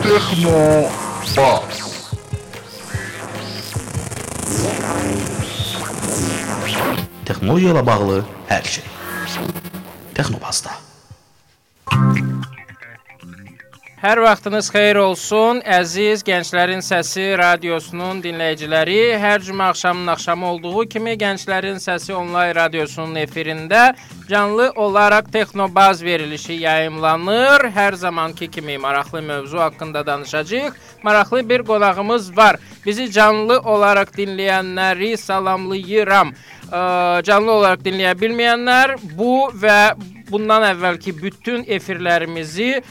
[0.00, 0.88] Texno
[1.36, 1.82] Bas.
[7.28, 8.88] Texnologiya ilə bağlı hər şey.
[10.16, 10.72] Texnobazda.
[14.02, 18.96] Hər vaxtınız xeyir olsun, əziz Gənclərin Səsi radiosunun dinləyiciləri.
[19.22, 23.92] Hər cümə axşamının axşamı olduğu kimi Gənclərin Səsi onlayn radiosunun efirində
[24.26, 27.68] canlı olaraq Texnobaz verilişi yayımlanır.
[27.76, 30.72] Hər zamanki kimi maraqlı mövzu haqqında danışacağıq.
[31.02, 32.58] Maraqlı bir qonağımız var.
[32.86, 36.34] Bizi canlı olaraq dinləyənləri salamlayıram.
[37.22, 39.94] Canlı olaraq dinləyə bilməyənlər bu və
[40.32, 42.82] bundan əvvəlki bütün efirlərimizi ə,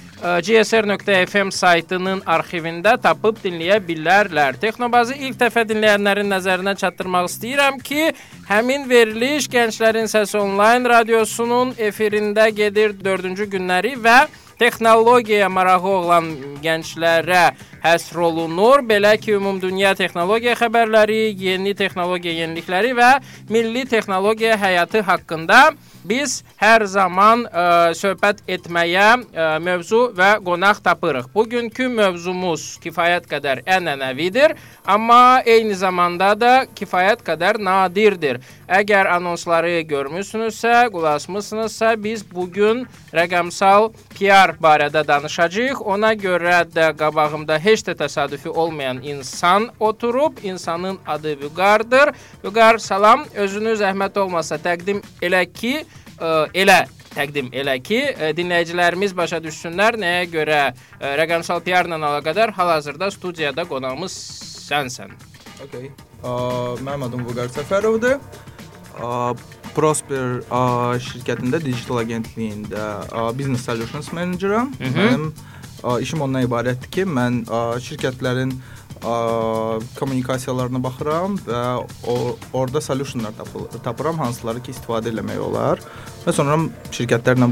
[0.45, 4.59] gsr.fm saytının arxivində tapıb dinləyə bilərlər.
[4.61, 8.11] Texnobazı ilk dəfə dinləyənlərin nəzərinə çatdırmaq istəyirəm ki,
[8.51, 14.21] həmin veriliş Gənclərin Səsi onlayn radiosunun efirində gedir 4-cü günləri və
[14.61, 16.27] texnologiyaya marağı olan
[16.61, 17.45] gənclərə
[17.81, 18.83] həsr olunur.
[18.85, 23.11] Belə ki, ümumdünya texnologiya xəbərləri, yeni texnologiya yenilikləri və
[23.49, 25.63] milli texnologiya həyatı haqqında
[26.03, 27.65] biz hər zaman ə,
[27.97, 31.29] söhbət etməyə ə, mövzu və qonaq tapırıq.
[31.35, 38.41] Bugünkü mövzumuz kifayət qədər ənənəvidir, amma eyni zamanda da kifayət qədər nadirdir.
[38.71, 45.81] Əgər anonsları görmüsünüzsə, qulaq asmısınızsa, biz bu gün rəqəmsal PR barədə danışacağıq.
[45.85, 52.13] Ona görə də qabağımda heç də təsadüfi olmayan insan oturub, insanın adı Vüqardır.
[52.43, 53.25] Vüqar, salam.
[53.35, 55.85] Özünü zəhmət olmasa təqdim elə ki,
[56.53, 56.79] elə
[57.11, 60.73] təqdim elə ki, ə, dinləyicilərimiz başa düşsünlər nəyə görə ə,
[61.19, 64.15] rəqəmsal PR-la əlaqədar hal-hazırda studiyada qonağımız
[64.69, 65.15] sənsən.
[65.65, 65.91] Okay.
[66.23, 68.19] Aa, mənim adım Vüqar Səfərovdur.
[69.75, 74.11] Prosper aa, şirkətində digital agentliyində aa, business solutions.
[74.11, 74.97] Mhm.
[74.97, 75.31] Mənim
[75.83, 78.53] aa, işim ondan ibarətdir ki, mən aa, şirkətlərin
[79.03, 81.61] aa, kommunikasiyalarına baxıram və
[82.07, 82.15] o
[82.53, 85.81] orada solutionlar tapır, tapıram hansıları ki, istifadə etmək olar.
[86.25, 86.57] Və sonra
[86.93, 87.47] şirkətlərlə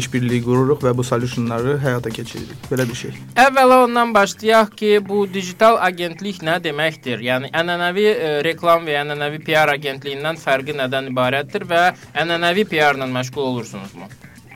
[0.00, 2.62] işbirliyi qururuq və bu solutionları həyata keçiririk.
[2.70, 3.16] Belə bir şey.
[3.36, 7.20] Əvvəla ondan başlayaq ki, bu digital agentlik nə deməkdir?
[7.24, 11.82] Yəni ənənəvi ə, reklam və ənənəvi PR agentliyindən fərqi nədən ibarətdir və
[12.16, 14.08] ənənəvi PR-la məşğul olursunuzmu?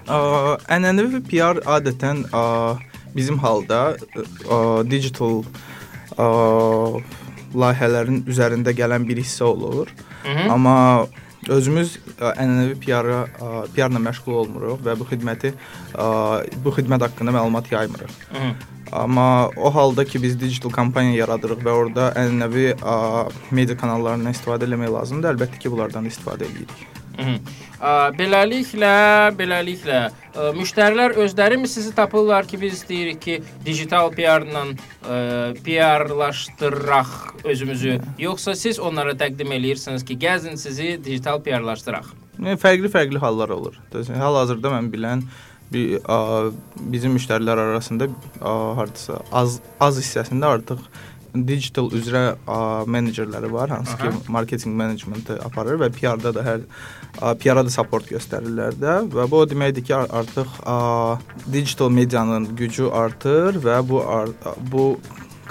[0.09, 2.78] Aa, ənənəvi PR adətən aa,
[3.15, 3.82] bizim halda
[4.48, 5.42] aa, digital
[6.19, 7.00] aa,
[7.53, 9.93] layihələrin üzərində gələn bir hissə olur.
[10.25, 10.50] Mhm.
[10.50, 10.77] Amma
[11.49, 13.23] özümüz aa, ənənəvi PR-a
[13.75, 15.55] PR-la məşğul olmuruq və bu xidməti
[15.95, 18.15] aa, bu xidmət haqqında məlumat yaymırıq.
[18.33, 18.55] Mhm.
[18.93, 24.69] Amma o halda ki biz digital kampaniya yaradırıq və orada ənənəvi aa, media kanallarından istifadə
[24.69, 25.33] etmək lazımdır.
[25.37, 26.75] Əlbəttə ki, bunlardan istifadə edirik.
[27.19, 28.95] Ə, Beləliklə,
[29.34, 35.21] beləliklə ə, müştərilər özləri mi sizi tapırlar ki, biz deyirik ki, digital PR-la ə,
[35.67, 42.12] PR-laşdıraq özümüzü, yoxsa siz onlara təqdim eləyirsiniz ki, gəzin sizi digital PR-laşdıraq?
[42.39, 43.75] Fərqli-fərqli hallar olur.
[43.93, 45.27] Hal-hazırda mən bilən
[45.72, 48.09] bir a, bizim müştərilər arasında
[48.41, 50.83] a, hardasa az az hissəsində artıq
[51.33, 54.11] digital üzrə a, menecerləri var, hansı Aha.
[54.11, 59.27] ki marketinq menecmenti aparır və PR-da da hər a, PR-a da support göstərirlər də və
[59.31, 60.77] bu o deməkdir ki, ar- artıq a,
[61.53, 64.00] digital medianın gücü artır və bu
[64.73, 64.87] bu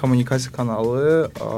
[0.02, 1.52] kommunikasiya kanalı a,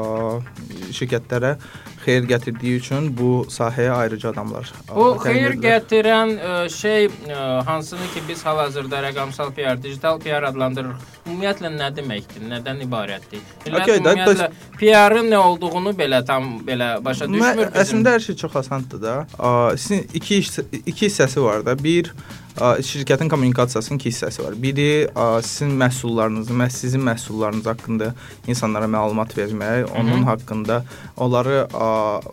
[0.94, 1.56] şirkətlərə
[2.04, 7.38] xeyir gətirdiyi üçün bu sahəyə ayrıca adamlar Bu xeyir gətirən ə, şey ə,
[7.68, 11.08] hansını ki biz hal-hazırda rəqəmsal PR, digital PR adlandırırıq.
[11.24, 12.44] Ümumiyyətlə nə deməkdir?
[12.52, 13.44] Nədən ibarətdir?
[13.66, 14.50] Millət Okay, ümumiyyətlə
[14.82, 19.18] PR-ın nə olduğunu belə tam belə başa düşmür əslində hər şey çox asandır da.
[19.40, 20.44] A, Sizin iki
[20.84, 21.78] iki hissəsi var da.
[21.84, 22.12] Bir
[22.58, 24.54] şirkətin kommunikasiyasının iki hissəsi var.
[24.64, 25.10] Biri
[25.42, 28.14] sizin məhsullarınızı, məhz sizin məhsullarınız haqqında
[28.48, 30.84] insanlara məlumat vermək, onun haqqında
[31.18, 31.68] onları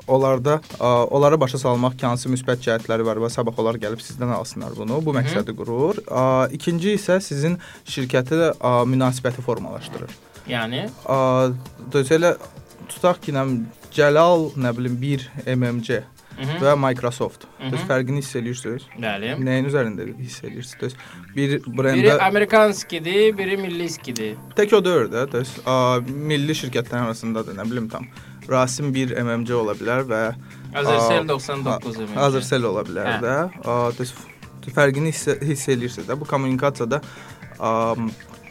[0.08, 4.32] onlarda a, onlara başa salmaq ki, hansı müsbət cəhətləri var və sabah onlar gəlib sizdən
[4.36, 5.00] alsınlar bunu.
[5.04, 6.04] Bu məqsədi qurur.
[6.52, 7.58] İkinci isə sizin
[7.88, 8.54] şirkətə
[8.92, 10.12] münasibəti formalaşdırır.
[10.50, 11.48] Yəni A,
[11.92, 12.36] Düzələ
[12.88, 13.46] tutaq ki, nə
[13.90, 16.02] Cəlal, nə bilim 1 MMC
[16.40, 16.56] Mhm.
[16.62, 17.44] və Microsoft.
[17.60, 17.70] Mhm.
[17.74, 18.86] Düz fərqini hiss edirsiniz?
[18.98, 19.34] Bəli.
[19.44, 20.80] Nəyin üzərində hiss edirsiniz?
[20.80, 20.94] Düz
[21.36, 24.36] bir Biri brendə Amerikanskidir, biri milliskidir.
[24.56, 28.06] tək o deyil də, düz a, milli şirkətlərin arasındadır, nə bilim tam.
[28.50, 30.22] Rasim bir MMC ola bilər və
[30.74, 32.16] Azercell Aa, 99 emin.
[32.16, 33.20] Azercell ola bilər Hə.
[33.22, 33.36] də.
[33.68, 34.14] A, düz
[34.64, 36.18] düz fərqini hiss, hiss edirsiniz də.
[36.20, 37.00] Bu kommunikasiyada
[37.60, 37.94] a,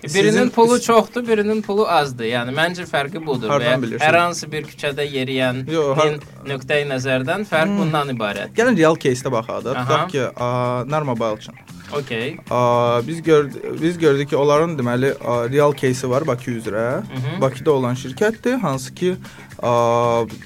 [0.03, 2.23] Birinin sizin- pulu çoxdur, birinin pulu azdır.
[2.25, 3.49] Yəni məncə fərqi budur.
[3.49, 3.99] Hardan bilirsən?
[4.05, 7.77] hər hansı bir küçədə yeriyən Yo, har- nöqteyi nəzərdən fərq Hmm.
[7.79, 8.53] bundan ibarət.
[8.55, 9.73] Gəlin real case-də baxaq da.
[9.73, 11.55] Tutaq ki, a, Narmobile üçün.
[11.93, 12.37] Okay.
[12.51, 16.97] A, biz gördük biz gördük ki, onların deməli a, real case-i var Bakı üzrə.
[17.03, 17.41] Mhm.
[17.41, 19.15] Bakıda olan şirkətdir, hansı ki,
[19.63, 19.69] a,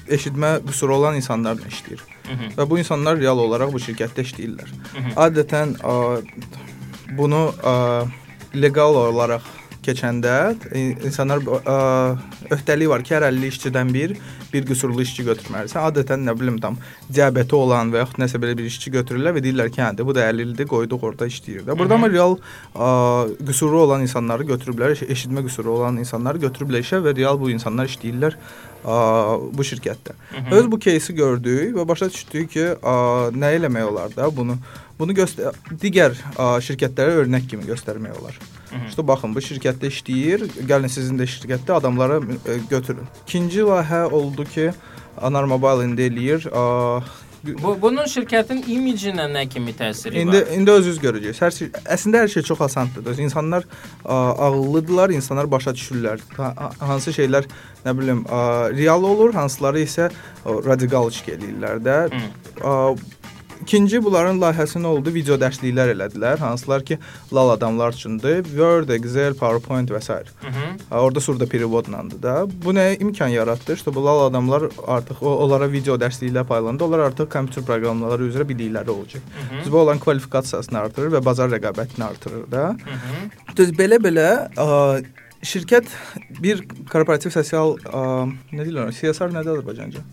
[0.08, 2.00] eşitmə qüsuru olan insanlarla işləyir.
[2.32, 2.56] Mhm.
[2.58, 4.68] Və bu insanlar real olaraq bu şirkətdə işləyirlər.
[4.98, 5.10] Mhm.
[5.16, 6.20] Adətən a,
[7.18, 8.02] bunu a,
[8.54, 9.44] leqal olaraq
[9.84, 10.32] keçəndə
[10.72, 11.76] e, insanlar a,
[12.54, 14.16] öhdəliyi var ki, hər 50 işçidən bir
[14.52, 15.82] bir qüsurlu işçi götürməlisən.
[15.90, 16.76] Adətən nə bilim tam
[17.12, 20.28] diabeti olan və yaxud nəsə belə bir işçi götürürlər və deyirlər ki, hə, bu da
[20.30, 21.76] 50 ildir qoyduq orada işləyir də.
[21.78, 22.38] Burada amma real
[22.74, 27.50] a, qüsuru olan insanları götürüblər, eş- eşitmə qüsuru olan insanları götürüblər işə və real bu
[27.52, 28.38] insanlar işləyirlər a,
[28.83, 30.13] bu şirkətdə.
[30.31, 30.51] Mhm.
[30.55, 32.93] Öz bu кейsi gördük və başa düşdük ki, a,
[33.35, 34.57] nə eləmək olar da bunu
[34.99, 38.39] bunu göstər digər a, şirkətlərə örnək kimi göstərmək olar.
[38.71, 38.87] Mhm.
[38.87, 43.07] İşte baxın bu şirkətdə işləyir, gəlin sizin də şirkətdə adamları e, götürün.
[43.27, 44.71] İkinci layihə oldu ki,
[45.21, 46.47] Anar Mobile indi eləyir.
[46.51, 47.03] a,
[47.62, 50.52] Bu bunun şirkətin imicinə nə kimi təsiri İndi var?
[50.56, 51.40] indi özünüz görəcəksiniz.
[51.44, 53.04] Hər şey əslində hər şey çox asandır.
[53.04, 53.64] Düz İnsanlar
[54.04, 56.20] a, ağıllıdırlar, insanlar başa düşürlər.
[56.36, 57.44] Ha- ha- Hansı şeylər
[57.84, 60.10] nə bilim a, real olur, hansıları isə
[60.44, 61.98] o, radikal iş eləyirlər də.
[62.14, 62.24] Hı.
[62.68, 62.94] A,
[63.64, 65.08] İkinci bunların layihəsi nə oldu?
[65.14, 66.98] Video dərsliklər elədilər, hansılar ki,
[67.32, 68.42] lal adamlar üçündür.
[68.44, 70.18] Word, Excel, PowerPoint və s.
[70.44, 70.74] Mhm.
[70.90, 72.34] Ha, Orada surda perivodlandı da.
[72.64, 73.74] Bu nə imkan yaratdı?
[73.74, 76.84] İşte bu lal adamlar artıq o, onlara video dərsliklər paylandı.
[76.84, 79.22] Onlar artıq kompüter proqramları üzrə bilikləri olacaq.
[79.24, 79.60] Mhm.
[79.64, 82.66] Biz bu olan kvalifikasiyasını artırır və bazar rəqabətini artırır da.
[82.72, 83.32] Mhm.
[83.56, 84.28] Düz belə-belə
[85.44, 85.88] şirkət
[86.42, 86.60] bir
[86.92, 88.04] korporativ sosial ə,
[88.52, 88.92] nə deyirlər?
[88.92, 90.04] CSR nədir Azərbaycanca?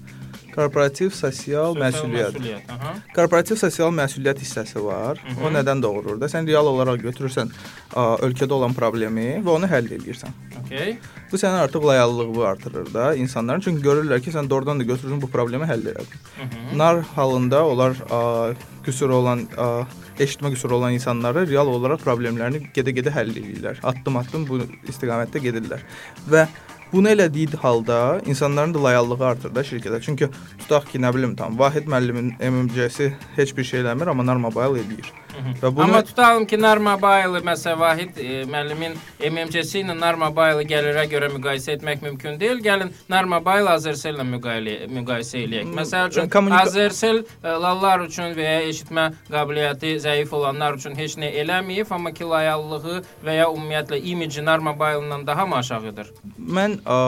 [0.55, 2.37] Korporativ sosial məsuliyyət.
[2.37, 2.71] məsuliyyət.
[2.75, 2.93] Aha.
[3.15, 5.21] Korporativ sosial məsuliyyət hissəsi var.
[5.23, 5.45] Mhm.
[5.45, 6.29] O nədən doğurur da?
[6.31, 10.35] Sən real olaraq götürürsən ə, ölkədə olan problemi və onu həll edirsən.
[10.65, 10.97] Okay.
[11.31, 13.61] Bu sənin artıq loyallığını artırır da insanların.
[13.61, 16.07] Çünki görürlər ki, sən doğrudan da götürürsən bu problemi həll edin.
[16.43, 16.77] Mhm.
[16.77, 18.55] Nar halında onlar ə,
[18.85, 19.85] qüsuru olan ə,
[20.19, 23.79] eşitmə qüsuru olan insanları real olaraq problemlərini gedə-gedə həll edirlər.
[23.83, 24.61] Addım-addım bu
[24.91, 25.85] istiqamətdə gedirlər.
[26.29, 26.47] Və
[26.93, 30.01] bunu elədiyi halda insanların da loyallığı artır da şirkətə.
[30.01, 30.29] Çünki
[30.59, 34.81] tutaq ki, nə bilim tam Vahid müəllimin MMC-si heç bir şey eləmir, amma Nar Mobile
[34.83, 35.20] eləyir.
[35.61, 38.95] Və bunu Amma tutalım ki, Nar Mobile məsələn Vahid e, müəllimin
[39.31, 42.59] MMC-si ilə Nar Mobile gəlirə görə müqayisə etmək mümkün deyil.
[42.65, 45.69] Gəlin Nar Mobile Azercell ilə müqayisə müqayisə eləyək.
[45.77, 51.15] Məsəl üçün kommunika- Azercell e, lallar üçün və ya eşitmə qabiliyyəti zəif olanlar üçün heç
[51.21, 56.11] nə eləməyib, amma ki loyallığı və ya ümumiyyətlə imici Nar Mobile ilə daha mı aşağıdır?
[56.51, 56.99] mən ə,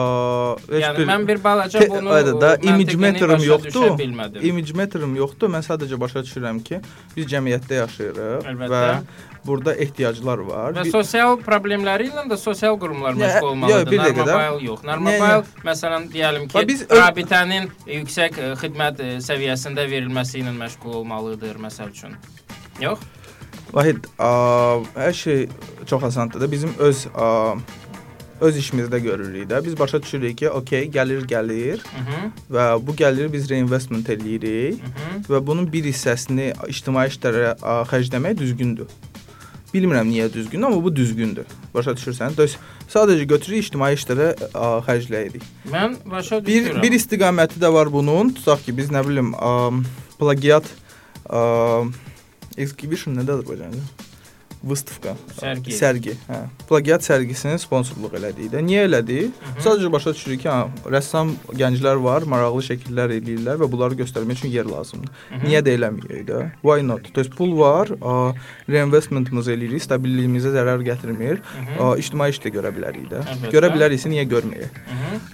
[0.80, 4.00] Yəni mən bir balaca Te- bunu ayda da image meter'ım başa yoxdur.
[4.42, 5.48] image meter'ım yoxdur.
[5.50, 6.80] Mən sadəcə başa düşürəm ki,
[7.16, 8.68] biz cəmiyyətdə yaşayırıq Əlbəttə.
[8.70, 10.76] və burada ehtiyaclar var.
[10.78, 13.90] Və sosial problemləri ilə də sosial qurumlar məşğul yox, olmalıdır.
[13.90, 14.38] bir dəqiqə də.
[14.64, 14.84] Yox.
[14.88, 21.60] Narmobile məsələn deyəlim ki, biz rabitənin yüksək e, xidmət e, səviyyəsində verilməsi ilə məşğul olmalıdır
[21.66, 22.16] məsəl üçün.
[22.80, 23.04] Yox?
[23.74, 24.30] Vahid, ə,
[24.94, 25.48] hər şey
[25.90, 26.50] çox asandır da.
[26.50, 27.28] Bizim öz ə,
[28.40, 29.64] öz işimizdə görürük də.
[29.64, 32.32] Biz başa düşürük ki, okey, gəlir gəlir Mhm.
[32.50, 35.24] və bu gəliri biz reinvestment eləyirik Mhm.
[35.28, 37.54] və bunun bir hissəsini ictimai işlərə
[37.90, 38.86] xərcləmək düzgündür.
[39.74, 41.44] Bilmirəm niyə düzgündür, amma bu düzgündür.
[41.74, 42.36] Başa düşürsən?
[42.36, 42.56] Düz
[42.88, 44.28] sadəcə götürürük ictimai işlərə
[44.86, 45.42] xərcləyirik.
[45.70, 46.82] Mən başa Bir düşürəm.
[46.82, 48.30] bir istiqaməti də var bunun.
[48.30, 49.32] Tutaq ki, biz nə bilim,
[50.18, 50.64] plagiat
[51.30, 51.90] ə,
[52.56, 53.82] exhibition nədir Azərbaycanda?
[54.64, 55.74] Vıstavka sərgi.
[55.76, 56.38] sərgi, hə.
[56.68, 58.62] Plagiat sərgisinin sponsorluq elədiyi də.
[58.64, 59.18] Niyə elədi?
[59.28, 59.64] Hı -hı.
[59.64, 64.50] Sadəcə başa düşürük ki, hə, rəssam gənclər var, maraqlı şəkillər eləyirlər və bunları göstərmək üçün
[64.50, 65.10] yer lazımdır.
[65.10, 65.48] Hı -hı.
[65.48, 66.50] Niyə də eləmirik də?
[66.62, 67.14] Why not?
[67.14, 68.34] Tez pul var, ə,
[68.68, 71.36] reinvestmentimiz eləyirik, stabilliyimizə zərər gətirmir.
[71.36, 71.78] Hı -hı.
[71.78, 73.20] Ə, ictimai iş də görə bilərik də.
[73.20, 73.52] Əlbəttə.
[73.54, 74.72] Görə biləriksə niyə görməyək?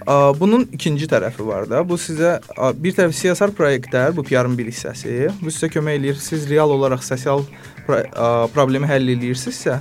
[0.07, 1.83] Ə, bunun ikinci tərəfi var da.
[1.87, 5.31] Bu sizə ə, bir tərəf siyasət layihələr, bu PR-ın bir hissəsi.
[5.41, 6.15] Bu sizə kömək eləyir.
[6.19, 7.45] Siz real olaraq sosial
[7.87, 9.79] problemi həll eləyirsinizsə,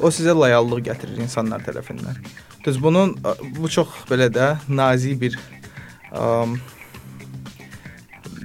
[0.00, 2.18] o sizə loyallıq gətirir insanlar tərəfindən.
[2.66, 3.14] Düz bunun
[3.56, 5.36] bu çox belə də nazik bir
[6.10, 6.46] ə,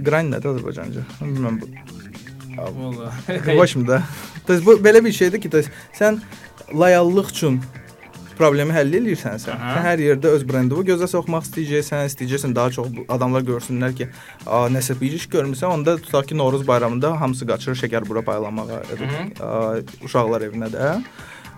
[0.05, 1.05] qran nədir Azərbaycanca?
[1.21, 1.71] Bilmirəm bu.
[2.57, 3.39] Vallahi.
[3.47, 4.01] Bu başımda.
[4.47, 6.21] Düz bu belə bir şeydir ki, düz sən
[6.73, 7.61] loyallıq üçün
[8.37, 9.75] problemi həll edirsənsə, Aha.
[9.75, 14.09] sən hər yerdə öz brendini gözə soxmaq istəyəcəksən, istəyəcəksən daha çox adamlar görsünlər ki,
[14.45, 18.81] a, nəsə bir iş görmüsən, onda tutaq ki, Novruz bayramında hamısı qaçır şəkər bura paylanmağa
[18.81, 19.53] a,
[20.05, 20.93] uşaqlar evinə də.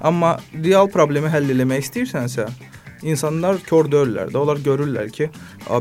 [0.03, 2.49] Amma real problemi həll etmək istəyirsənsə,
[3.03, 4.37] insanlar kör deyillər də.
[4.39, 5.29] Onlar görürlər ki,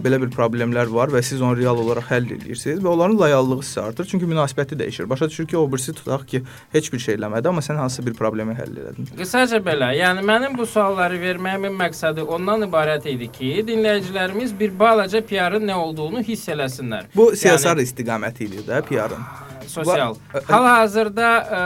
[0.04, 3.84] belə bir problemlər var və siz onu real olaraq həll edirsiniz və onların loyallığı sizə
[3.88, 4.08] artır.
[4.10, 5.08] Çünki münasibəti dəyişir.
[5.10, 8.14] Başa düşür ki, o birisi tutaq ki, heç bir şey eləmədi, amma sən hansısa bir
[8.18, 9.08] problemi həll elədin.
[9.18, 15.20] Qısaca belə, yəni mənim bu sualları verməyimin məqsədi ondan ibarət idi ki, dinləyicilərimiz bir balaca
[15.26, 17.10] PR-ın nə olduğunu hiss eləsinlər.
[17.14, 19.24] Bu siyasar yəni, istiqaməti idi də PR-ın.
[19.72, 20.16] sosial.
[20.34, 21.60] Va- Hal-hazırda ə,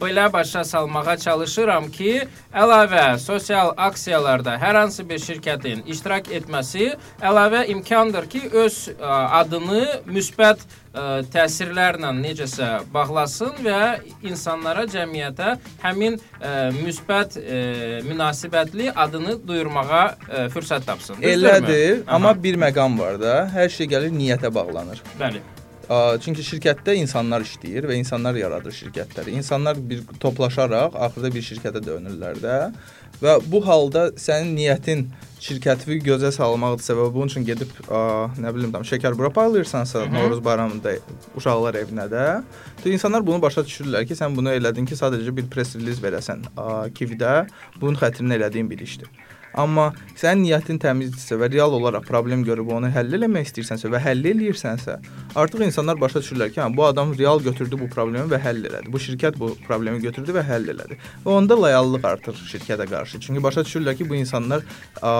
[0.00, 2.12] belə başa salmağa çalışıram ki,
[2.54, 9.82] əlavə sosial aksiyalarda hər hansı bir şirkətin iştirak etməsi əlavə imkandır ki, öz ə, adını
[10.06, 13.82] müsbət ə, təsirlərlə necəsə bağlasın və
[14.22, 17.60] insanlara, cəmiyyətə həmin ə, müsbət ə,
[18.08, 21.22] münasibətli adını duyurmağa ə, fürsət tapsın.
[21.22, 25.02] Elədir, amma bir məqam var da, hər şey gəlir niyyətə bağlanır.
[25.20, 25.44] bəli.
[26.24, 29.32] Çünki şirkətdə insanlar işləyir və insanlar yaradır şirkətləri.
[29.40, 32.58] İnsanlar bir toplaşaraq axırda bir şirkətə dönürlər də.
[33.22, 35.06] Və bu halda sənin niyyətin
[35.42, 40.42] şirkəti gözə salmaqdırsa və bunun üçün gedib a, nə bilim tam şəkər bura paylayırsansa Novruz
[40.44, 40.98] bayramında
[41.38, 42.26] uşaqlar evinə də,
[42.82, 46.44] də insanlar bunu başa düşürlər ki, sən bunu elədin ki, sadəcə bir press release verəsən
[46.98, 47.46] Kividə,
[47.80, 49.10] bunun xətrinə elədiyin bir işdir.
[49.54, 49.88] Amma
[50.18, 54.98] sənin niyyətin təmizdirsə və real olaraq problem görüb onu həll eləmək istəyirsənsə və həll eləyirsənsə,
[55.38, 58.92] artıq insanlar başa düşürlər ki, hə, bu adam real götürdü bu problemi və həll elədi.
[58.92, 60.98] Bu şirkət bu problemi götürdü və həll elədi.
[61.24, 63.20] Və onda loyallıq artır şirkətə qarşı.
[63.24, 64.64] Çünki başa düşürlər ki, bu insanlar
[65.02, 65.12] ə,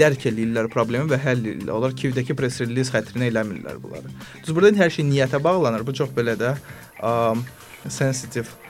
[0.00, 1.74] dərk eləyirlər problemi və həll eləyirlər.
[1.78, 4.14] Onlar Kivdəki press release xətrinə eləmirlər bunları.
[4.44, 5.86] Düz burada hər şey niyyətə bağlanır.
[5.86, 6.54] Bu çox belə də
[7.00, 7.12] ə,
[7.88, 8.67] sensitive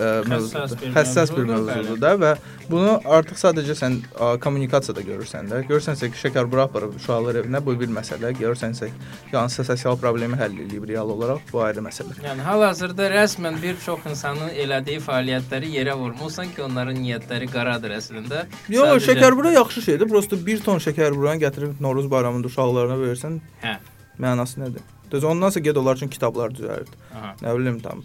[0.00, 0.80] ə, bir mövzudur.
[0.96, 2.30] Həssas bir mövzudur, da və
[2.70, 5.60] bunu artıq sadəcə sən ə, kommunikasiyada görürsən də.
[5.68, 8.32] Görürsənsə ki, şəkər bura aparıb uşaqlar evinə bu bir məsələ.
[8.40, 8.88] Görürsənsə
[9.32, 12.16] hansısa sosial problemi həll eləyib real olaraq bu ayrı məsələ.
[12.24, 18.46] Yəni hal-hazırda rəsmən bir çox insanın elədiyi fəaliyyətləri yerə vurmusan ki, onların niyyətləri qaradır əslində.
[18.68, 20.08] Yox, Sadəcə- şəkər bura yaxşı şeydir.
[20.08, 23.76] Prosta 1 ton şəkər buranı gətirib Novruz bayramında uşaqlarına versən, Hə.
[24.20, 24.82] mənası nədir?
[25.10, 26.90] Düz ondan sonra get onlar üçün kitablar düzəlt.
[27.18, 27.34] Aha.
[27.42, 28.02] Nə bilim tam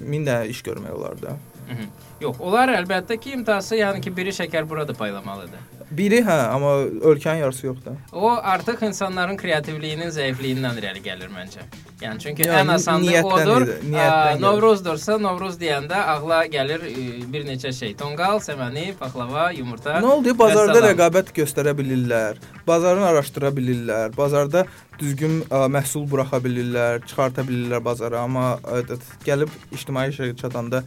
[0.00, 1.36] 1000 dənə iş görmək olar da.
[1.70, 1.90] Mhm.
[2.20, 5.60] Yox, onlar əlbəttə ki, imtahası, yəni ki, biri şəkər burada paylamalıdır.
[5.90, 6.72] Biri hə, amma
[7.10, 7.92] ölkənin yarısı yox da.
[8.12, 11.64] O artıq insanların kreativliyinin zəifliyindən irəli gəlir məncə.
[12.02, 13.66] Yəni çünki Yəni, ən asanı odur.
[13.66, 14.40] gəlir.
[14.42, 17.96] Novruzdursa, Novruz deyəndə ağla gəlir e, bir neçə şey.
[17.98, 19.98] Tonqal, səməni, paxlava, yumurta.
[20.04, 20.36] Nə oldu?
[20.38, 22.38] Bazarda rəqabət göstərə bilirlər.
[22.66, 24.14] Bazarını araşdıra bilirlər.
[24.16, 24.66] Bazarda
[25.00, 30.82] düzgün ə, məhsul buraxa bilirlər, çıxarta bilirlər bazara, amma ə, d- gəlib ictimai işə çatanda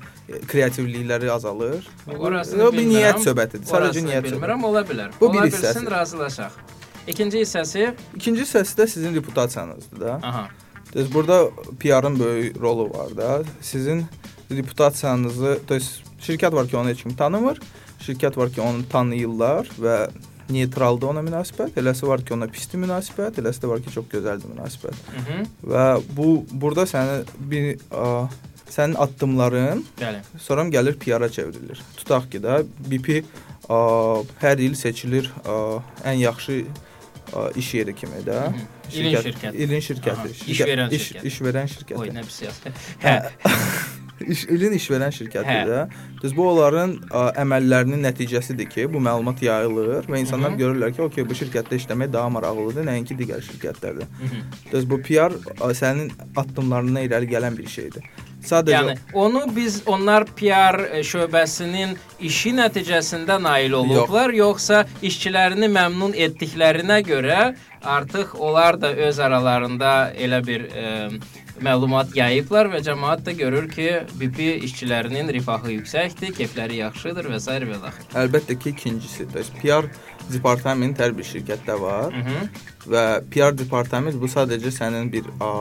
[0.47, 1.87] kreativlikləri azalır.
[2.19, 2.91] Orasını O bir bilmirəm.
[2.93, 3.65] niyyət söhbətidir.
[3.69, 5.11] Sadəcə niyyət bilmirəm, ola bilər.
[5.21, 6.51] Bu ola bir bilsin, razılaşaq.
[7.07, 10.19] İkinci hissəsi, İkinci hissəsi də sizin reputasiyanızdır da.
[10.23, 10.47] aha.
[10.95, 13.43] Düz burada PR-ın böyük rolu var da.
[13.61, 14.05] Sizin
[14.51, 17.59] reputasiyanızı, düz şirkət var ki, onu heç kim tanımır.
[18.07, 19.97] Şirkət var ki, onu tanıyırlar və
[20.49, 21.77] neytraldır ona münasibət.
[21.79, 24.99] Eləsi var ki, ona pisdir münasibət, eləsi də var ki, çox gözəldir münasibət.
[25.19, 25.47] Mhm.
[25.73, 25.85] Və
[26.17, 28.27] bu burada səni bir ə,
[28.69, 30.21] sənin addımların Bəli.
[30.41, 31.81] sonra gəlir PR-a çevrilir.
[31.97, 33.21] Tutaq ki də BP
[33.69, 33.79] ə,
[34.43, 35.57] hər il seçilir ə,
[36.03, 38.47] ən yaxşı ə, iş yeri kimi də.
[38.49, 38.69] Mhm.
[38.93, 39.55] İlin şirkəti.
[39.57, 40.21] İlin şirkəti.
[40.21, 41.27] Aha, iş verən iş, şirkət.
[41.29, 41.99] iş verən şirkəti.
[42.03, 42.61] Oy, nə pis yaz.
[43.01, 43.15] Hə.
[44.27, 45.69] İş, ilin iş verən şirkətidir Hə.
[45.69, 45.81] də.
[46.23, 50.59] Düz bu onların ə, əməllərinin nəticəsidir ki, bu məlumat yayılır və insanlar Mhm.
[50.59, 54.07] görürlər ki, okey, bu şirkətdə işləmək daha maraqlıdır, nəinki digər şirkətlərdə.
[54.71, 58.03] Düz bu PR ə, sənin addımlarından irəli gələn bir şeydir.
[58.43, 60.75] Sadəcə Yəni onu biz onlar PR
[61.07, 67.53] şöbəsinin işi nəticəsində nail olublar, yoxsa işçilərini məmnun etdiklərinə görə
[67.83, 71.09] artıq onlar da öz aralarında elə bir e,
[71.61, 73.87] məlumat yayıblar və cəmaət də görür ki,
[74.19, 77.57] BP işçilərinin rifahı yüksəkdir, keyfləri yaxşıdır və s.
[77.69, 78.09] və axır.
[78.23, 79.89] əlbəttə ki, ikincisi, düz PR
[80.31, 82.13] departamenti hər bir şirkətdə var.
[82.13, 82.49] Mhm.
[82.89, 85.51] Və PR departament bu sadəcə sənin bir a,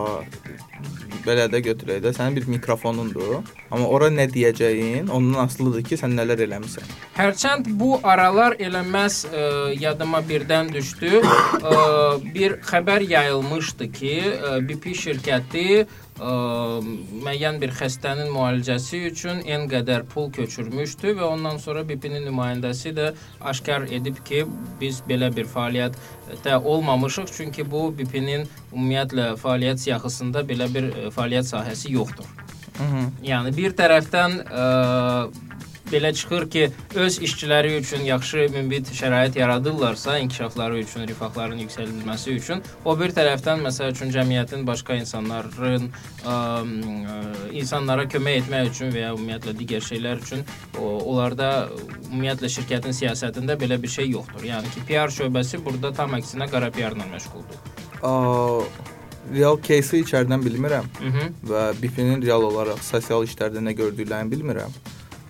[1.27, 3.43] belə də götürək də, sənin bir mikrofonundur.
[3.73, 6.95] Amma ora nə deyəcəyin ondan asılıdır ki, sən nələr eləmisən.
[7.17, 9.45] Hərçənd bu aralar eləməz ə,
[9.81, 11.21] yadıma birdən düşdü.
[11.23, 11.75] Ə,
[12.35, 16.33] bir xəbər yayılmışdı ki, ə, BP şirkəti ə,
[17.25, 23.13] müəyyən bir xəstənin müalicəsi üçün en qədər pul köçürmüşdü və ondan sonra BP-nin nümayəndəsi də
[23.53, 24.45] aşkar edib ki,
[24.81, 26.59] biz belə bir fəaliyyətdə
[27.19, 32.25] olmamışıq, çünki bu BP-nin ümumiyyətlə fəaliyyət siyahısında belə bir ə, fəaliyyət sahəsi yoxdur.
[32.79, 33.03] Hı -hı.
[33.23, 35.29] Yəni bir tərəfdən ə,
[35.93, 36.63] belə çıxır ki,
[36.95, 43.65] öz işçiləri üçün yaxşı mümbit şərait yaradırlarsa, inkişafları üçün, rifahların yüksəldilməsi üçün, o bir tərəfdən
[43.67, 45.91] məsəl üçün cəmiyyətin başqa insanların
[46.25, 46.37] ə,
[47.53, 50.47] insanlara kömək etmək üçün və ya ümumiyyətlə digər şeylər üçün
[50.79, 51.69] o, onlarda
[52.09, 54.49] ümumiyyətlə şirkətin siyasətində belə bir şey yoxdur.
[54.49, 57.71] Yəni ki, PR şöbəsi burada tam əksinə qara PR-la məşğuldur.
[58.03, 58.13] Ə,
[59.31, 61.29] real case-i içəridən bilmirəm Hı -hı.
[61.51, 64.75] və BP-nin real olaraq sosial işlərdə nə gördüklərini bilmirəm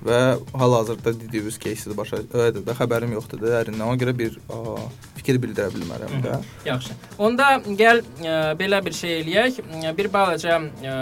[0.06, 0.18] və
[0.58, 3.84] hal-hazırda dediyiniz case-i başa öyle də xəbərim yoxdur da dərindən.
[3.86, 4.76] Ona görə bir ə,
[5.18, 6.40] fikir bildirə bilmərəm də.
[6.66, 6.96] Yaxşı.
[7.22, 9.62] Onda gəl ə, belə bir şey eləyək.
[9.62, 10.96] Ə, Bir balaca ə,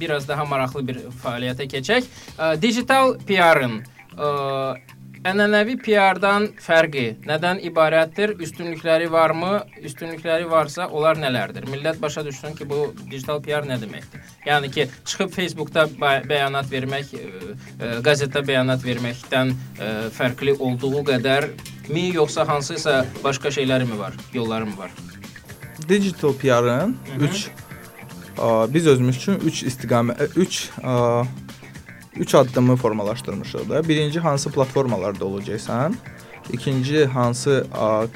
[0.00, 2.08] biraz daha maraqlı bir fəaliyyətə keçək.
[2.38, 3.80] Ə, Digital PR-ın
[5.24, 8.34] ənənəvi PR-dan fərqi nədən ibarətdir?
[8.44, 9.62] Üstünlükləri varmı?
[9.80, 11.64] Üstünlükləri varsa, onlar nələrdir?
[11.72, 14.20] Millət başa düşsün ki, bu digital PR nə deməkdir?
[14.44, 21.04] Yəni ki, çıxıb Facebookda bə- bəyanat vermək, ə, ə, qəzetdə bəyanat verməkdən ə, fərqli olduğu
[21.08, 21.48] qədər
[21.88, 24.92] mi yoxsa hansısa başqa şeyləri mi var, yolları mı var?
[25.88, 27.24] Digital PR-ın Hı -hı.
[27.24, 27.50] 3
[28.74, 30.70] biz özümüz üçün 3 istiqamət 3
[32.16, 33.88] 3 addımı formalaşdırmışıq da.
[33.88, 35.94] Birinci hansı platformalarda olacaqsan?
[36.52, 37.66] İkinci hansı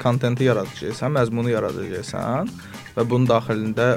[0.03, 2.49] kontenti yaradacaqsan, məzmunu yaradacaqsan
[2.97, 3.87] və bunun daxilində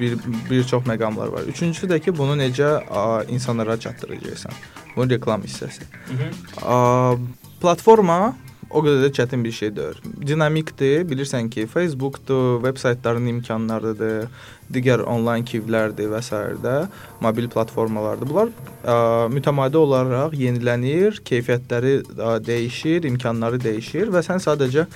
[0.00, 0.18] bir
[0.50, 1.42] bir çox məqamlar var.
[1.48, 4.52] Üçüncüsü də ki, bunu necə a, insanlara çatdıracaqsan.
[4.96, 5.82] Bu reklam hissəsi.
[6.08, 6.28] Hı -hı.
[6.66, 7.16] A,
[7.60, 8.36] platforma
[8.70, 10.00] o qədər də çətin bir şey deyil.
[10.26, 11.04] Dinamikdir.
[11.10, 14.28] Bilirsən ki, Facebookdur, veb saytların imkanlarıdır,
[14.70, 16.36] digər onlayn kivlərdir və s.
[16.62, 16.74] də
[17.22, 18.30] mobil platformalardır.
[18.30, 24.86] Bunlar ə, mütəmadi olaraq yenilənir, keyfiyyətləri ə, dəyişir, imkanları dəyişir və sən sadəcə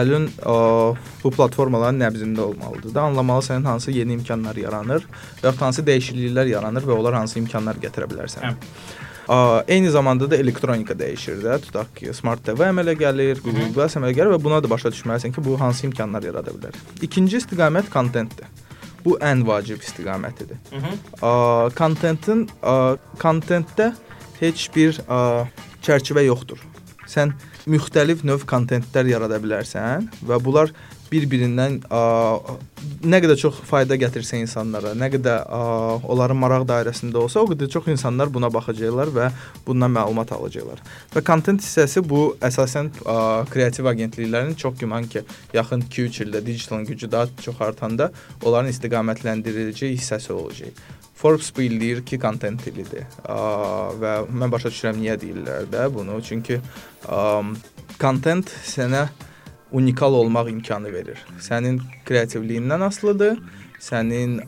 [0.00, 0.56] əlin ə,
[1.24, 2.94] bu platformaların nəbzində olmalıdır.
[2.94, 5.04] Da anlamalısan hansı yeni imkanlar yaranır
[5.42, 8.48] və hansı dəyişikliklər yaranır və onlar hansı imkanlar gətirə bilərsən.
[8.48, 8.97] Hə.
[9.68, 11.58] Eyni zamanda da elektronika dəyişir də.
[11.66, 15.34] Tutaq ki, Smart TV əmələ gəlir, Google Glass əmələ gəlir və buna da başa düşməlisən
[15.34, 16.78] ki, bu hansı imkanlar yarada bilər.
[17.04, 18.48] İkinci istiqamət kontentdir.
[19.04, 20.56] Bu ən vacib istiqamətidir.
[21.76, 22.48] Kontentin
[23.20, 23.92] kontentdə
[24.40, 25.46] heç bir ə,
[25.84, 26.64] çərçivə yoxdur.
[27.08, 27.32] Sən
[27.68, 30.72] müxtəlif növ kontentlər yarada bilərsən və bunlar
[31.10, 32.00] bir-birindən ə,
[33.08, 35.60] nə qədər çox fayda gətirsə insanlara, nə qədər ə,
[36.08, 39.30] onların maraq dairəsində olsa, o qədər çox insanlar buna baxacaqlar və
[39.66, 40.82] bundan məlumat alacaqlar.
[41.14, 43.16] Və kontent hissəsi bu əsasən ə,
[43.52, 45.24] kreativ agentliklərin çox güman ki,
[45.56, 48.10] yaxın 2-3 ildə digitalın gücü daha çox artanda
[48.42, 50.76] onların istiqamətləndirilici hissəsi olacaq.
[51.18, 53.08] Forbes bildirir ki, kontent dilidir.
[53.26, 53.38] Ə,
[53.98, 56.20] və mən başa düşürəm niyə deyirlər də bunu.
[56.22, 56.60] Çünki
[57.98, 59.08] kontent sənə
[59.72, 61.18] unikal olmaq imkanı verir.
[61.40, 63.38] Sənin kreativliyindən asılıdır,
[63.80, 64.40] sənin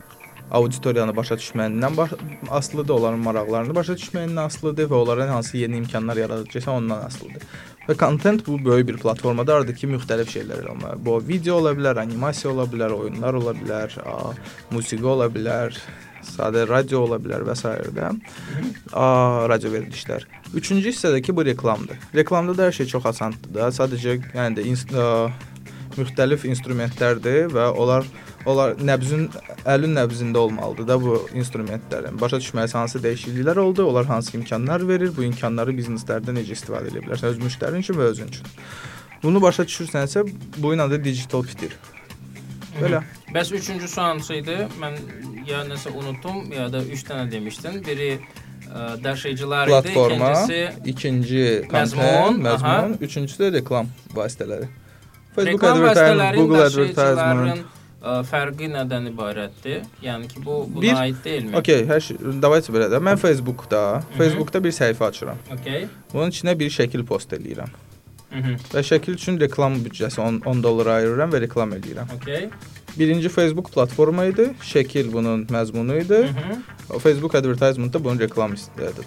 [0.51, 1.99] auditoriyanı başa düşməyindən
[2.49, 7.43] asılıdır, onların maraqlarını başa düşməyindən asılıdır və onlara hansı yeni imkanlar yaradacaqsan ondan asılıdır.
[7.87, 10.99] Və content bu böyük bir platformadır ki, müxtəlif şeylər bilər.
[11.05, 13.95] Bu video ola bilər, animasiya ola bilər, oyunlar ola bilər,
[14.71, 15.77] musiqi ola bilər,
[16.25, 17.67] sadə radio ola bilər və s.
[17.95, 18.11] də.
[18.93, 19.05] A,
[19.51, 20.27] radio verilişlər.
[20.53, 21.99] Üçüncü hissədəki bu reklamdır.
[22.15, 23.71] Reklamda da hər şey çox asandır da.
[23.75, 25.31] Sadəcə yəni də inst ə,
[25.97, 28.07] müxtəlif instrumentlərdir və onlar
[28.49, 29.27] onlar nəbzin
[29.69, 32.17] əlin nəbzində olmalıdır da bu instrumentlərin.
[32.21, 37.03] Başa düşməlisən hansı dəyişikliklər oldu, onlar hansı imkanlar verir, bu imkanları bizneslərdə necə istifadə edə
[37.05, 38.47] bilərsən öz müştərin üçün və özün üçün.
[39.23, 40.25] Bunu başa düşürsənsə,
[40.57, 41.77] bu adı digital fitir.
[42.79, 43.03] Belə.
[43.33, 44.57] Bəs üçüncüsü hansı idi?
[44.81, 44.97] Mən
[45.47, 47.81] ya nəsə unutdum, ya da 3 dənə demişdin.
[47.85, 48.09] Biri
[48.71, 52.77] ə, daşıyıcılar idi, Platforma, ikincisi ikinci Məzmun, content, aha.
[52.77, 54.67] məzmun, üçüncüsü də reklam vasitələri.
[55.35, 57.61] Facebook vasitələrinin Google advertisement.
[58.01, 59.83] ə, fərqi nədən ibarətdir?
[60.03, 61.55] Yəni ki, bu buna Bir- aid deyilmi?
[61.57, 62.97] Okay, hər şey, davayçı belə də.
[63.03, 65.37] Mən Facebookda, Facebookda bir səhifə açıram.
[65.59, 65.87] Okay.
[66.13, 67.69] Bunun içinə bir şəkil post eləyirəm.
[68.31, 68.53] Mhm.
[68.73, 72.13] Və şəkil üçün reklam büdcəsi 10, 10 dollar ayırıram və reklam eləyirəm.
[72.15, 72.49] Okay.
[72.99, 76.19] Birinci Facebook platforma idi, şəkil bunun məzmunu idi.
[76.31, 76.61] Mhm.
[76.93, 79.05] O Facebook advertisement da bunun reklam istədi.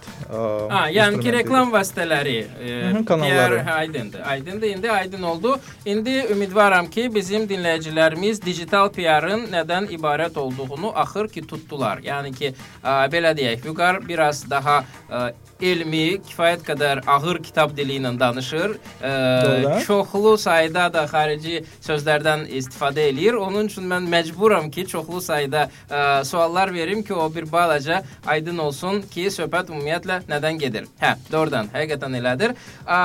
[0.71, 3.65] Ha, yəni ki, reklam vasitələri, e, Hı hı, kanalları.
[3.73, 4.21] Aydındır.
[4.21, 5.61] Aydındır, indi aydın oldu.
[5.85, 12.01] İndi ümidvaram ki, bizim dinləyicilərimiz digital PR-ın nədən ibarət olduğunu axır ki, tutdular.
[12.01, 15.33] Yəni ki, ə, belə deyək, Vüqar biraz daha ə,
[15.71, 18.77] elmi, kifayət qədər ağır kitab dili ilə danışır.
[19.05, 19.13] Ə,
[19.87, 23.39] çoxlu sayda da xarici sözlərdən istifadə eləyir.
[23.41, 28.59] Onun üçün mən məcburam ki, çoxlu sayda ə, suallar verim ki, o bir balaca aydın
[28.67, 30.89] olsun ki, söhbət ümumiyyətlə nədən gedir.
[31.03, 32.57] Hə, doğrudan, həqiqətən elədir.
[32.87, 32.99] Ə,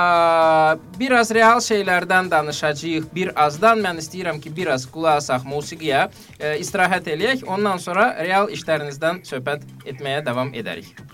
[1.00, 3.10] biraz real şeylərdən danışacağıq.
[3.14, 7.46] Bir azdan mən istəyirəm ki, biraz qulaq asaq musiqiyə, ə, istirahət eləyək.
[7.50, 11.09] Ondan sonra real işlərinizdən söhbət etməyə davam edərik.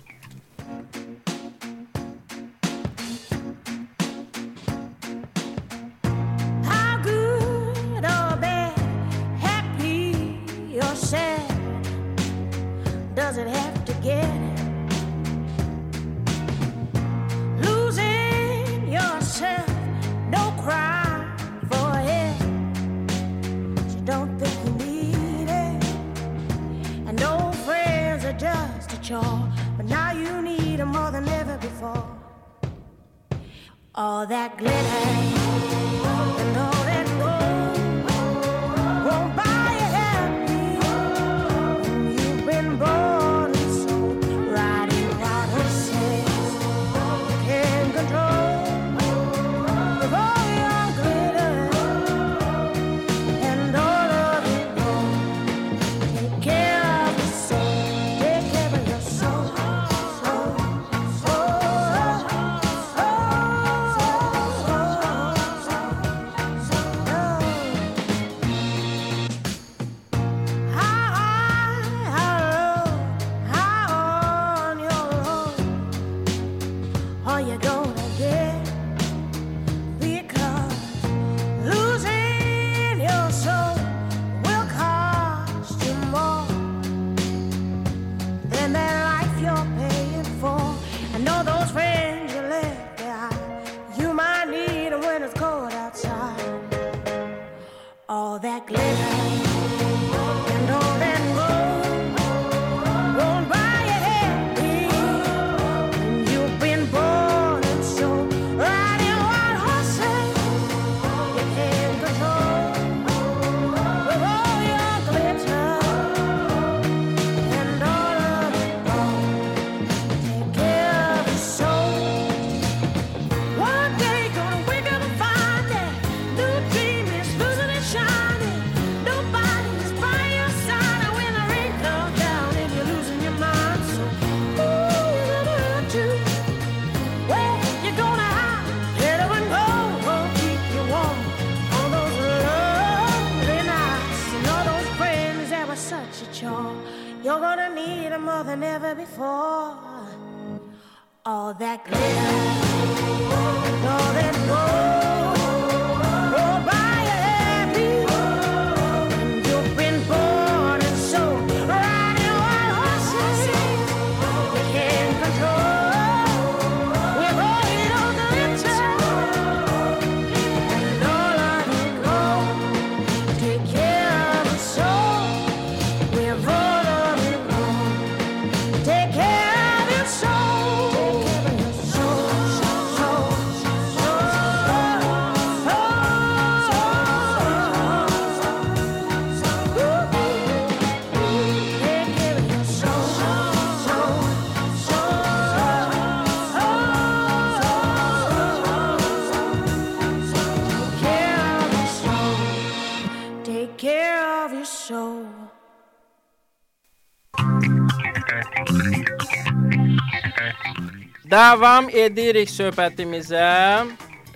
[211.37, 213.85] Davam edirik söhbətimizə.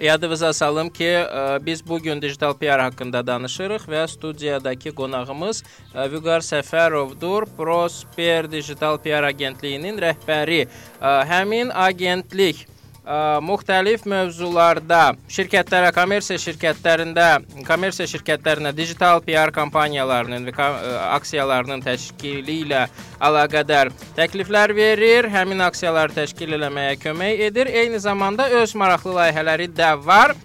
[0.04, 5.62] Yadınıza salım ki, ə, biz bu gün digital PR haqqında danışırıq və studiyadakı qonağımız
[5.94, 10.66] ə, Vüqar Səfərovdur, Prosper Digital PR agentliyinin rəhbəri.
[11.00, 12.66] Ə, Həmin agentlik
[13.11, 17.27] ə, müxtəlif mövzularda şirkətlərə, kommersiya şirkətlərində,
[17.66, 20.68] kommersiya şirkətlərinə digital PR kampaniyalarının və
[21.16, 22.87] aksiyalarının təşkili ilə
[23.20, 27.70] əlaqədar təkliflər verir, həmin aksiyaları təşkil etməyə kömək edir.
[27.83, 30.37] Eyni zamanda öz maraqlı layihələri də var.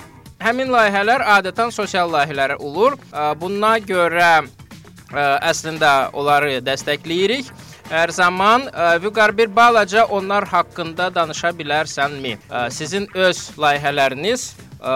[0.41, 2.97] Həmin layihələr adətən sosial layihələr olur.
[3.39, 4.43] Buna görə ə,
[5.51, 7.53] əslində onları dəstəkləyirik.
[7.85, 12.37] Hər zaman ə, Vüqar bir balaca onlar haqqında danışa bilərsənmi?
[12.49, 14.47] Ə, Sizin öz layihələriniz
[14.81, 14.95] ə,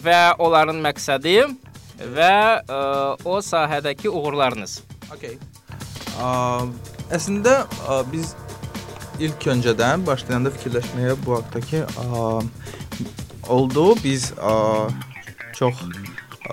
[0.00, 1.36] və onların məqsədi
[2.16, 2.64] və
[3.28, 4.78] o sahədəki uğurlarınız.
[5.12, 5.34] Okay.
[7.12, 7.66] Əslində
[8.08, 8.32] biz
[9.20, 11.82] ilk öncədən başlayanda fikirləşməyə bu haqqdakı
[13.52, 13.84] oldu.
[14.00, 14.32] Biz
[15.60, 15.84] çox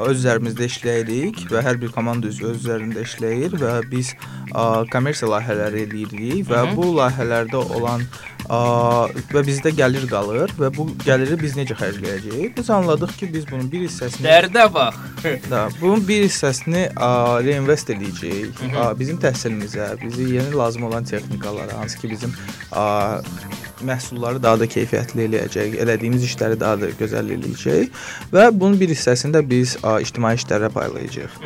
[0.05, 4.13] öz üzərimizdə işləyirik və hər bir komanda öz öz üzərində işləyir və biz
[4.53, 6.75] ə, kommersiya layihələri eləyirik və Hı -hı.
[6.77, 8.05] bu layihələrdə olan
[8.47, 8.59] ə,
[9.33, 12.55] və bizdə gəlir qalır və bu gəliri biz necə xərcləyəcəyik?
[12.57, 14.95] Biz anladıq ki, biz bunun bir hissəsini Dərdə bax.
[15.51, 17.11] Da, bunun bir hissəsini ə,
[17.43, 18.71] reinvest hı.
[18.71, 22.33] Ə, bizim təhsilimizə, bizə yeni lazım olan texnikalara, hansı ki bizim
[22.71, 22.85] ə,
[23.85, 29.35] məhsulları daha da keyfiyyətli eləyəcək, elədiyimiz işləri daha da gözəl eləyəcək və bunun bir hissəsini
[29.35, 31.39] də biz ə, ictimai işlərə paylayacağıq.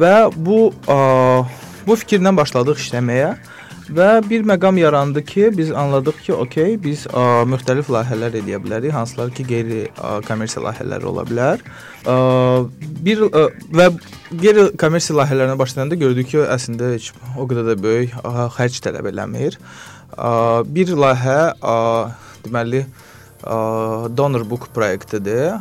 [0.00, 1.00] və bu ə,
[1.86, 3.34] bu fikirlə başladıq işləməyə.
[3.90, 8.92] Və bir məqam yarandı ki, biz anladıq ki, okey, biz ə, müxtəlif layihələr eləyə bilərik,
[8.94, 11.64] hansılar ki, qeyri-kommersiya layihələri ola bilər.
[12.06, 12.14] Ə,
[13.02, 13.42] bir ə,
[13.74, 13.88] və
[14.30, 19.58] qeyri-kommersiya layihələrinə başlayanda gördük ki, əslində heç o qədər də böyük ə, xərc tələb eləmir.
[20.70, 21.40] Bir layihə
[22.46, 22.86] deməli
[24.16, 25.60] donor book proyektidir.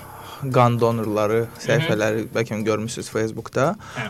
[0.55, 3.73] Qan donorları səhifələri bəlkə görmüsüz Facebookda.
[3.91, 4.05] Hə.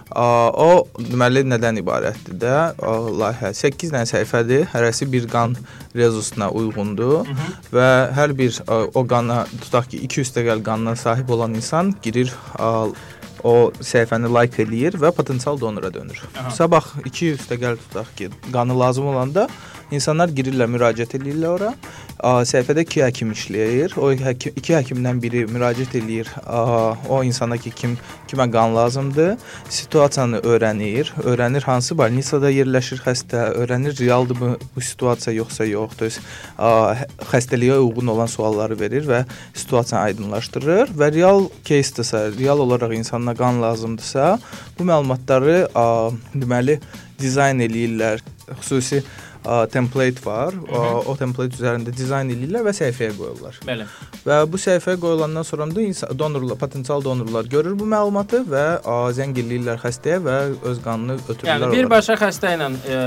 [0.62, 2.58] O deməli nədən ibarətdir də?
[2.86, 4.68] O layihə 8 dənə səhifədir.
[4.70, 5.58] Hərəsi bir qan
[5.98, 7.26] rezusuna uyğundur
[7.74, 13.56] və hər bir o qana tutaq ki 2 üstəgəl qanına sahib olan insan girir o
[13.82, 16.22] səhifəni like eləyir və potensial donora dönür.
[16.36, 16.54] Aha.
[16.54, 19.48] Sabah 2 üstəgəl tutaq ki, qanı lazım olanda
[19.96, 21.74] insanlar girirlər, müraciət edirlər ora.
[22.20, 23.96] A, səhifədə 2 həkim işləyir.
[24.00, 27.96] O həkim, iki həkimdən biri müraciət eləyir a, o insana ki, kim
[28.30, 29.38] kimə qan lazımdır,
[29.74, 36.20] situasiyanı öyrənir, öyrənir hansı bolnitsada yerləşir xəstə, öyrənir realdır bu, bu situasiya yoxsa yoxdur.
[36.58, 39.24] A, hə- xəstəliyə uyğun olan sualları verir və
[39.54, 44.36] situasiyanı aydınlaşdırır və real case-dirsə, real olaraq insana qan lazımdırsa,
[44.78, 45.88] bu məlumatları a,
[46.36, 46.78] deməli
[47.20, 48.22] dizayn eləyirlər.
[48.60, 49.04] Xüsusi
[49.46, 50.56] a, template var.
[50.72, 53.60] A, o template üzərində dizayn eləyirlər və səhifəyə qoyurlar.
[53.68, 53.88] Bəli.
[54.26, 58.98] Və bu səhifəyə qoyulandan sonra da insan donorlar, potensial donorlar görür bu məlumatı və a,
[59.16, 60.38] zəng eləyirlər xəstəyə və
[60.72, 61.66] öz qanını ötürürlər.
[61.66, 63.00] Yəni birbaşa xəstə ilə e,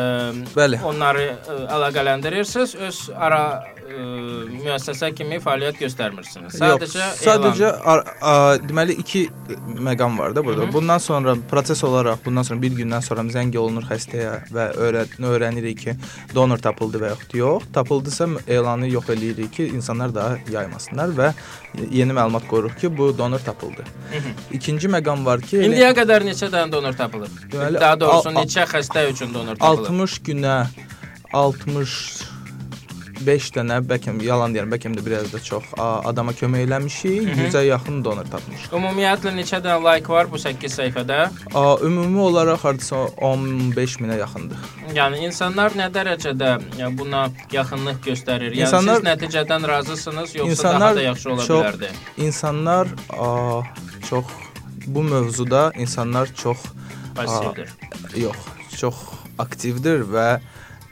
[0.57, 0.81] Bəli.
[0.89, 3.43] onları e, əlaqələndirirsiniz, öz ara
[3.93, 4.03] e,
[4.63, 6.57] müəssəsə kimi fəaliyyət göstərmirsiniz.
[6.59, 9.23] Sadəcə Yox, sadəcə ar, a, deməli 2
[9.89, 10.63] məqam var da burada.
[10.63, 10.73] Hı hı.
[10.73, 15.79] Bundan sonra proses olaraq bundan sonra bir gündən sonra zəng olunur xəstəyə və öyrən öyrənirik
[15.85, 15.95] ki,
[16.35, 17.63] donor tapıldı və yaxud yox.
[17.73, 21.33] Tapıldısa elanı yox eləyirik ki, insanlar daha yaymasınlar və
[21.91, 23.85] yeni məlumat qoyuruq ki, bu donor tapıldı.
[24.53, 27.33] İkinci məqam var ki, elə- İndiyə qədər neçə dənə donor tapılıb?
[27.53, 29.89] Deməli, Daha doğrusu neçə xəstə üçün donor tapılıb?
[29.89, 30.57] 60 günə
[33.23, 37.29] 65 dənə, bəlkə yalan deyirəm, bəlkə də biraz da çox adama kömək eləmişik.
[37.39, 38.73] 100-ə yaxın donor tapmışıq.
[38.75, 41.19] Ümumiyyətlə neçə dənə like var bu 8 səhifədə?
[41.87, 44.59] Ümumi olaraq hardasa 15 minə yaxındır.
[44.97, 46.53] Yəni insanlar nə dərəcədə
[46.99, 48.57] buna yaxınlıq göstərir?
[48.59, 51.89] Yəni İnsanlar- siz nəticədən razısınız yoxsa İnsanlar daha da yaxşı ola çox- bilərdi?
[52.19, 53.29] İnsanlar a,
[54.09, 54.25] çox
[54.87, 56.59] bu mövzuda insanlar çox
[57.15, 57.69] Passivdir.
[58.17, 58.37] yox,
[58.79, 58.95] çox
[59.39, 60.41] aktivdir və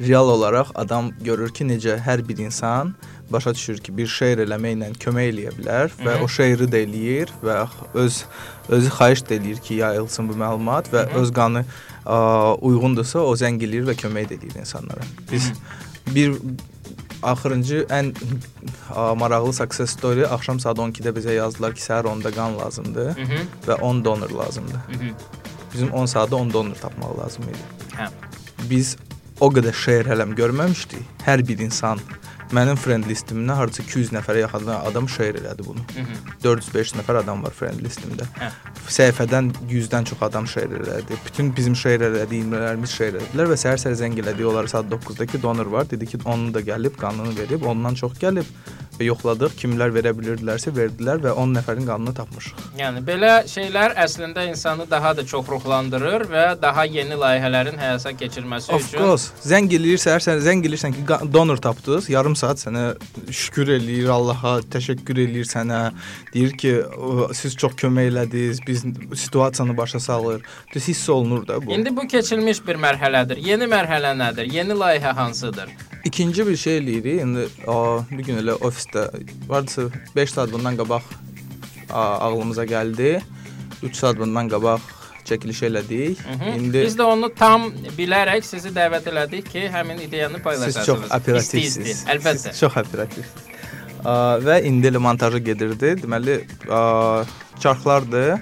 [0.00, 2.94] real olaraq adam görür ki, necə hər bir insan
[3.30, 6.24] başa düşür ki, bir şeir eləməklə kömək eləyə bilər və Mhm.
[6.24, 8.24] o şeiri də eləyir və öz
[8.68, 11.16] özü xahiş də eləyir ki, yayılsın bu məlumat və Mhm.
[11.20, 11.64] öz qanı
[12.06, 15.00] a, uyğundursa o zəng eləyir və kömək də edir insanlara.
[15.32, 15.52] Biz
[16.14, 16.32] bir
[17.22, 18.14] axırıncı ən
[18.94, 23.46] a, maraqlı success story axşam saat 12-də bizə yazdılar ki, səhər 10-da qan lazımdır Mhm.
[23.66, 24.80] və 10 donor lazımdır.
[24.88, 25.14] Mhm.
[25.74, 27.64] Bizim 10 saatda 10 donor tapmaq lazım idi.
[27.96, 28.08] Hə.
[28.70, 28.96] Biz
[29.40, 31.05] o qədər şeir hələm görməmişdik.
[31.24, 32.00] Hər bir insan
[32.55, 35.85] mənim friend listimdə hardasa 200 nəfərə yaxın adam şeir elədi bunu.
[35.94, 36.33] Mhm.
[36.44, 38.26] 405 nəfər adam var friend listimdə.
[38.40, 38.50] Hə.
[38.90, 41.18] Səhifədən 100-dən çox adam şeir elədi.
[41.26, 44.46] Bütün bizim şeir elədiyimiz şeir elədilər və səhər-səhər zəng elədi.
[44.50, 45.90] Onlar saat 9-da ki donor var.
[45.90, 48.46] Dedi ki, onun da gəlib, qanını verib, ondan çox gəlib
[49.00, 49.54] və yoxladıq.
[49.60, 52.60] Kimlər verə bilirdilərsə verdilər və 10 nəfərin qanını tapmışıq.
[52.78, 58.72] Yəni belə şeylər əslində insanı daha da çox ruhlandırır və daha yeni layihələrin həyata keçirməsi
[58.76, 59.32] Of üçün course.
[59.46, 62.10] Zəng eləyirsən, sən zəng eləyirsən ki, donor tapdınız.
[62.12, 62.84] Yarım saat sənə
[63.30, 65.80] şükür eləyir Allaha, təşəkkür eləyir sənə.
[66.34, 68.60] Deyir ki, "O, siz çox kömək elədiniz.
[68.66, 68.84] Biz
[69.20, 70.42] situasiyanı başa salır.
[70.74, 71.72] Düz hiss olunur da bu.
[71.72, 73.38] İndi bu keçilmiş bir mərhələdir.
[73.38, 74.52] Yeni mərhələ nədir?
[74.52, 75.68] Yeni layihə hansıdır?
[76.04, 77.22] İkinci bir şey eləyirik.
[77.22, 78.52] İndi a, bir gün elə
[78.90, 79.83] ofisdə vardısa
[80.16, 81.03] 5 saat bundan qabaq
[81.90, 83.20] ağlımıza gəldi.
[83.83, 84.81] 3 saat bundan qabaq
[85.24, 86.18] çəkiliş elədik.
[86.26, 86.59] Mhm.
[86.59, 90.87] İndi Biz də onu tam bilərək sizi dəvət elədik ki, həmin ideyanı Siz paylaşasınız.
[90.87, 92.05] çox İsti-isti, operativsiz.
[92.09, 92.50] Əlbəttə.
[92.53, 93.33] Siz çox operativsiz.
[94.05, 94.12] Ə,
[94.46, 95.96] və indi elə montajı gedirdi.
[96.03, 96.40] Deməli,
[97.61, 98.40] çarxlardır.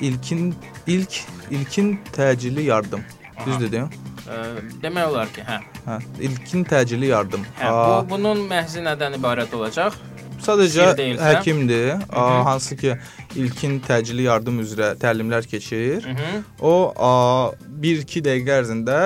[0.00, 0.54] İlkin
[0.86, 3.00] ilk ilkin təcili yardım.
[3.36, 3.46] Aha.
[3.46, 3.88] Düz dedim?
[4.28, 4.36] Ə,
[4.82, 5.60] demək olar ki, hə.
[5.88, 7.46] Hə, ilkin təcili yardım.
[7.60, 9.96] Hə, bu bunun məhzi nədən ibarət olacaq?
[10.38, 10.84] sadəcə
[11.18, 12.44] həkimdir, ə, Mhm.
[12.46, 12.92] hansı ki
[13.34, 16.04] ilkin təcili yardım üzrə təlimlər keçir.
[16.06, 16.44] Mhm.
[16.62, 17.50] O a,
[17.82, 18.98] 1-2 dəqiqə ərzində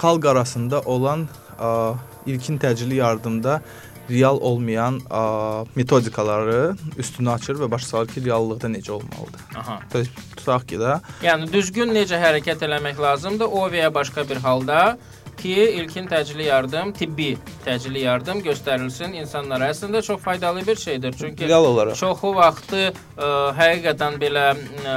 [0.00, 1.28] xalq arasında olan
[1.58, 1.94] a,
[2.26, 3.60] ilkin təcili yardımda
[4.10, 9.40] real olmayan a, metodikaları üstünü açır və başa salır ki, reallıqda necə olmalıdır.
[9.56, 9.80] Aha.
[10.36, 14.98] Tutaq ki də Yəni düzgün necə hərəkət eləmək lazımdır o və ya başqa bir halda
[15.36, 19.70] ki, ilkin təcili yardım, tibbi təcili yardım göstərilsin insanlara.
[19.72, 21.14] Əslində çox faydalı bir şeydir.
[21.18, 24.96] Çünki real olaraq çoxu vaxtı ə, həqiqətən belə ə,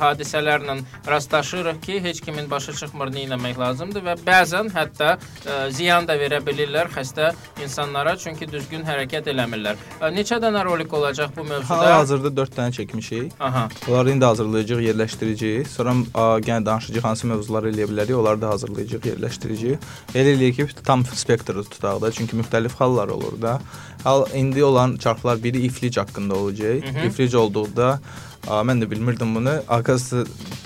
[0.00, 6.08] hadisələrlə rastlaşırıq ki, heç kimin başı çıxmır nə etmək lazımdır və bəzən hətta ə, ziyan
[6.08, 9.78] da verə bilirlər xəstə insanlara çünki düzgün hərəkət eləmirlər.
[10.00, 11.80] Ə, neçə dənə rolik olacaq bu mövzuda?
[11.80, 13.32] hal-hazırda 4 dənə çəkmişik.
[13.40, 13.68] Aha.
[13.88, 15.68] Onları indi hazırlayacağıq, yerləşdirəcəyik.
[15.68, 19.69] Sonra a, yenə danışacağıq hansı mövzuları eləyə bilərik, onları da hazırlayacağıq, yerləşdirəcəyik.
[19.70, 19.78] Ki,
[20.14, 23.58] elə eləyək ki, tam spektru tutaq da, çünki müxtəlif hallar olur da.
[24.04, 26.84] Hal indi olan çarxlar biri iflic haqqında olacaq.
[27.06, 28.00] İflic olduqda
[28.48, 29.58] a, mən də bilmirdim bunu.
[29.68, 30.24] Arkası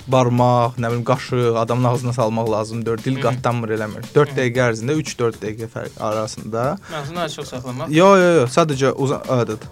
[0.09, 3.03] barmaq, nə bilim qaşıq adamın ağzına salmaq lazımdır.
[3.05, 4.07] Dil qatlanmır eləmir.
[4.14, 6.77] 4 dəqiqə ərzində 3-4 dəqiqə fərq arasında.
[7.01, 7.90] Ağzını açıq saxlamaq.
[7.95, 9.67] Yo, yo, yo, sadəcə uzun adət.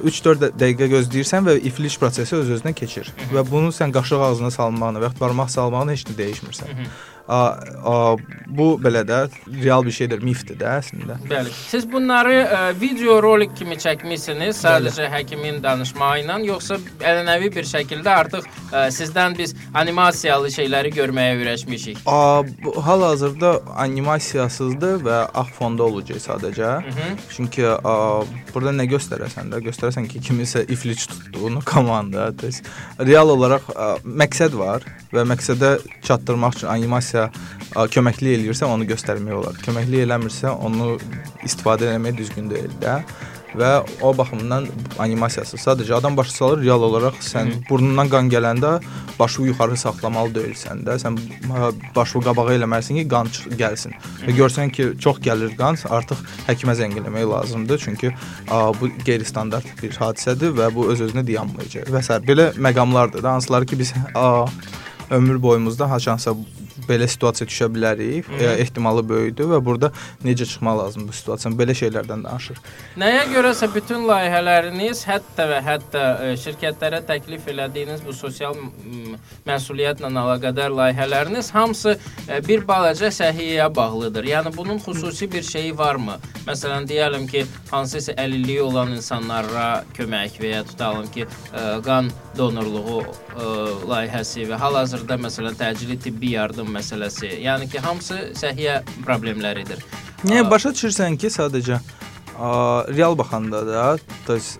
[0.00, 3.10] 3-4 dəqiqə gözləyirsən və iflic prosesi öz-özünə keçir.
[3.32, 6.86] Və bunu sən qaşıq ağzına salmağına və ya barmaq salmağına heç nə dəyişmirsən.
[7.32, 7.40] A,
[7.88, 8.16] a,
[8.52, 9.18] bu belə də
[9.62, 11.16] real bir şeydir, mifdir də əslində.
[11.30, 11.52] Bəli.
[11.70, 18.12] Siz bunları ə, video rolik kimi çəkmisiniz, sadəcə həkimin danışmağı ilə, yoxsa ənənəvi bir şəkildə
[18.24, 22.02] artıq ə, sizdən biz animasiyalı şeyləri görməyə öyrəşmişik.
[22.04, 23.54] A, bu hal-hazırda
[23.86, 26.74] animasiyasızdır və ağ fonda olacaq sadəcə.
[26.90, 27.16] Mhm.
[27.32, 27.96] Çünki a,
[28.52, 32.60] burada nə göstərəsən də, göstərəsən ki, kimisə iflic tutduğunu komanda, təs
[33.00, 39.38] real olaraq a, məqsəd var və məqsədə çatdırmaq üçün animasiya a, köməklik eləyirsə onu göstərmək
[39.40, 39.60] olar.
[39.66, 40.96] Köməklik eləmirsə onu
[41.46, 43.00] istifadə etmək düzgün deyil də.
[43.52, 44.64] Və o baxımdan
[45.02, 48.70] animasiyası sadəcə adam başı salır real olaraq sən burnundan qan gələndə
[49.18, 50.96] başı yuxarı saxlamalı deyilsən də.
[51.02, 51.18] Sən
[51.96, 53.28] başı qabağa eləməlisən ki, qan
[53.60, 53.92] gəlsin.
[54.24, 57.82] Və görsən ki, çox gəlir qan, artıq həkimə zəng eləmək lazımdır.
[57.84, 61.92] Çünki ə, bu qeyri-standart bir hadisədir və bu öz-özünə dayanmayacaq.
[61.92, 62.22] Və s.
[62.24, 64.48] belə məqamlardır da, hansıları ki biz ə,
[65.12, 66.32] ömür boyumuzda haçansa
[66.88, 68.28] belə situasiya düşə bilərik.
[68.38, 69.92] E, ehtimalı böyükdür və burada
[70.24, 71.58] necə çıxmaq lazımdır bu situasiyadan.
[71.58, 72.60] Belə şeylərdən danışır.
[73.00, 78.56] Nəyə görəsə bütün layihələriniz, hətta və hətta ə, şirkətlərə təklif elədiyiniz bu sosial
[79.48, 84.28] məsuliyyətlə əlaqədar layihələriniz hamısı ə, bir balaca səhiyyəyə bağlıdır.
[84.32, 86.18] Yəni bunun xüsusi bir şeyi varmı?
[86.46, 91.26] Məsələn, deyəlim ki, hansısa əlilliyi olan insanlara kömək və ya tutalım ki,
[91.86, 93.02] qan donorluğu
[93.90, 97.34] layihəsi və hal-hazırda məsələn təcili tibbi yardım məsələsi.
[97.44, 99.82] Yəni ki, hamısı səhiyyə problemləridir.
[100.26, 102.52] Niyə başa düşürsən ki, sadəcə ə,
[102.92, 103.88] real baxanda da,
[104.28, 104.54] təs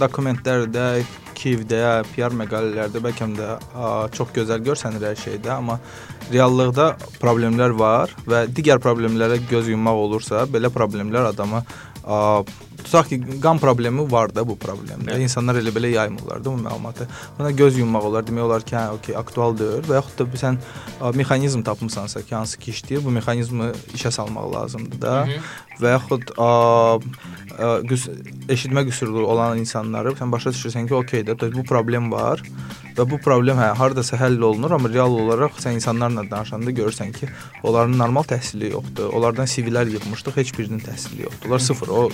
[0.00, 0.88] dokumentlərdə,
[1.34, 1.80] Kivdə,
[2.14, 5.80] PR məqalələrdə bəlkə də ə, çox gözəl görsənir hər şeydə, amma
[6.32, 11.64] reallıqda problemlər var və digər problemlərə göz yummaq olursa, belə problemlər adamı
[12.84, 15.06] tutaq ki, qan problemi var da bu problemdə.
[15.08, 15.24] Bəli.
[15.24, 17.06] İnsanlar elə belə yaymırlar da bu məlumatı.
[17.38, 20.60] Buna göz yummaq olar, demək olar ki, hə, okey, aktual deyil və yaxud da sən
[21.00, 25.14] ə, mexanizm tapmısansa ki, hansı ki işləyir, bu mexanizmi işə salmaq lazımdır da.
[25.26, 25.40] Hı -hı.
[25.80, 26.50] və yaxud ə,
[27.58, 28.08] ə, qüs
[28.48, 32.42] eşitmə qüsurlu olan insanları sən başa düşürsən ki, okey də, bu problem var
[32.96, 37.30] və bu problem hə hardasa həll olunur, amma real olaraq sən insanlarla danışanda görürsən ki,
[37.62, 39.12] onların normal təhsili yoxdur.
[39.12, 41.50] Onlardan CV-lər yığmışdıq, heç birinin təhsili yoxdur.
[41.50, 41.88] Onlar sıfır.
[41.88, 42.10] O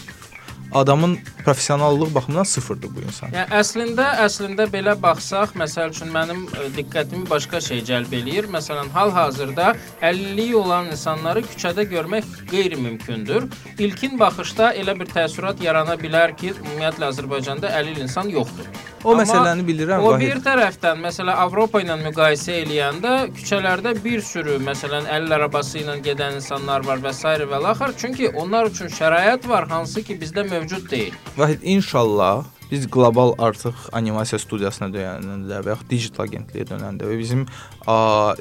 [0.73, 3.33] adamın professionallıq baxımından sıfırdır bu insan.
[3.35, 8.47] Yəni əslində əslində belə baxsaq, məsəl üçün mənim ə, diqqətimi başqa şey cəlb eləyir.
[8.53, 13.49] Məsələn, hal-hazırda əlilliyi olan insanları küçədə görmək qeyri-mümkündür.
[13.79, 18.71] İlkin baxışda elə bir təəssürat yarana bilər ki, ümumiyyətlə Azərbaycanda əlil insan yoxdur.
[19.05, 20.27] O Amma məsələni bilirəm, O Vahid.
[20.27, 26.37] bir tərəfdən məsələn Avropa ilə müqayisə eləyəndə küçələrdə bir sürü məsələn əl arabası ilə gedən
[26.37, 27.23] insanlar var və s.
[27.25, 27.95] və laxır.
[27.97, 31.15] Çünki onlar üçün şərait var hansı ki bizdə mövcud deyil.
[31.37, 37.47] Vahid inşallah biz qlobal artıq animasiya studiyasına dönəndə və yaxud digital agentliyə dönəndə və bizim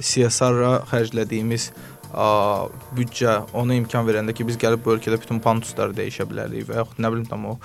[0.01, 1.71] CSR-a xərclədiyimiz
[2.13, 2.67] a,
[2.97, 7.01] büdcə ona imkan verəndə ki, biz gəlib bu ölkədə bütün pantusları dəyişə bilərik və yaxud
[7.01, 7.57] nə bilim tam o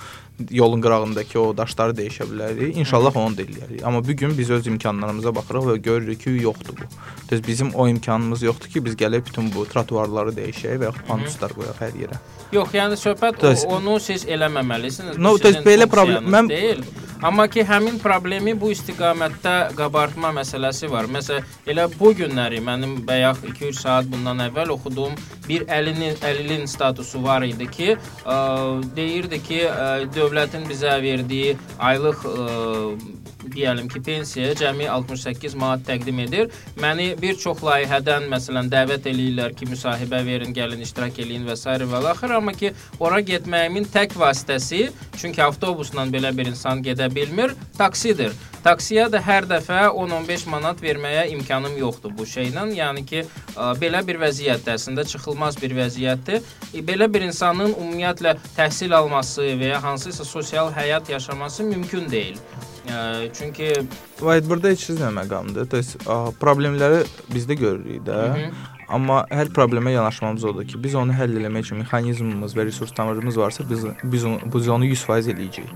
[0.51, 2.73] yolun qırağındakı o daşları dəyişə bilərik.
[2.79, 3.83] İnşallah onu da eləyərik.
[3.83, 6.87] Amma bu gün biz öz imkanlarımıza baxırıq və görürük ki, yoxdur bu.
[7.31, 11.51] Düz bizim o imkanımız yoxdur ki, biz gəlib bütün bu trotuarları dəyişək və yaxud pantuslar
[11.55, 12.19] qoyaq hər yerə.
[12.51, 15.17] Yox, yəni söhbət o, onu siz eləməməlisiniz.
[15.17, 16.83] No, sizin belə problem- mən- deyil.
[17.23, 21.07] Amma ki həmin problemi bu istiqamətdə qabartma məsələsi var.
[21.09, 25.15] Məsələn, elə bu günləri mənim bayaq 2-3 saat bundan əvvəl oxuduğum
[25.47, 27.95] bir əlinin əlilin statusu var idi ki,
[28.25, 28.35] ə,
[28.95, 29.87] deyirdi ki, ə,
[30.25, 32.35] dövlətin bizə verdiyi aylıq ə,
[33.53, 36.49] deyəlim ki, pensiyaya cəmi 68 manat təqdim edir.
[36.81, 41.77] Məni bir çox layihədən məsələn dəvət eləyirlər ki, müsahibə verin, gəlin iştirak eləyin və s.
[41.93, 47.55] və laxır, amma ki, ora getməyimin tək vasitəsi, çünki avtobusla belə bir insan gedə bilmir,
[47.77, 48.33] taksidir.
[48.65, 52.63] Taksiyə də hər dəfə 10-15 manat verməyə imkanım yoxdur bu şeylə.
[52.73, 53.21] Yəni ki,
[53.81, 56.41] belə bir vəziyyətdə əslində çıxılmaz bir vəziyyətdir.
[56.73, 62.41] E, Belə bir insanın ümumiyyətlə təhsil alması və ya hansısa sosial həyat yaşaması mümkün deyil.
[63.33, 63.73] Çünki
[64.49, 65.67] burada heç nə məqamdır.
[65.71, 65.95] Təs
[66.41, 68.21] problemləri bizdə görürük də.
[68.21, 68.74] Hı -hı.
[68.87, 73.37] Amma hər problemə yanaşmamız odur ki, biz onu həll etmək üçün mexanizmimiz və resurs tanrımız
[73.37, 75.71] varsa, biz biz onu biz onu 100% eləyəcəyik.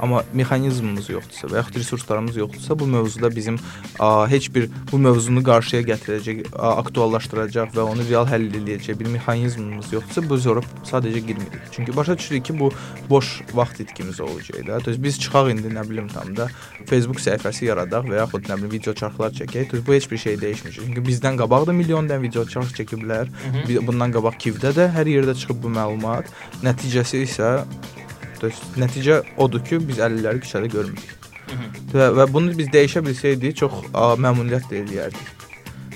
[0.00, 3.58] Amma mexanizmimiz yoxdursa və yaxud resurslarımız yoxdursa, bu mövzuda bizim
[3.98, 9.12] a, heç bir bu mövzunu qarşıya gətirəcək, a, aktuallaşdıracaq və onu real həll edəcək bir
[9.18, 11.68] mexanizmimiz yoxdursa, biz ora sadəcə girmirik.
[11.72, 12.72] Çünki başa düşürük ki, bu
[13.10, 14.80] boş vaxt itkimiz olacaq da.
[14.84, 16.48] Düz biz çıxaq indi nə bilim tam da
[16.86, 19.70] Facebook səhifəsi yaradaq və yaxud nə bilim video çarxlar çəkək.
[19.72, 20.86] Düz bu heç bir şey dəyişməyəcək.
[20.86, 23.30] Çünki bizdən qabaq da milyon dən video çarx çəkiblər.
[23.86, 26.30] Bundan qabaq Kivdə də hər yerdə çıxıb bu məlumat.
[26.66, 27.52] Nəticəsi isə
[28.76, 31.14] nəticə odur ki, biz 50-ləri küçədə görmürük.
[31.94, 35.32] Və, və bunu biz dəyişə bilsəydik çox a, məmnuniyyət eləyərdik.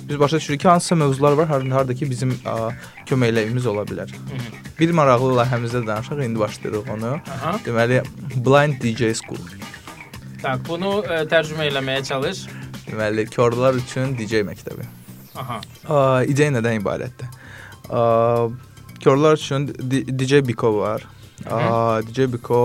[0.08, 2.70] Biz başa düşürük ki, hansısa mövzular var, harda harda ki bizim a,
[3.06, 4.10] köməkləyimiz ola bilər.
[4.78, 7.12] Bir maraqlı layihəmizdə danışaq, indi başlayırıq onu.
[7.34, 7.58] Aha.
[7.66, 8.00] Deməli,
[8.46, 9.42] Blind DJ School.
[10.42, 12.46] Tak, bunu ə, tərcümə eləməyə çalış.
[12.88, 14.88] Deməli, körlər üçün DJ məktəbi.
[15.40, 15.60] Aha.
[16.28, 17.30] İdeya nədən ibarətdir?
[19.00, 19.68] Körlər üçün
[20.18, 21.06] DJ Biko var.
[21.48, 22.60] A, DJ Biko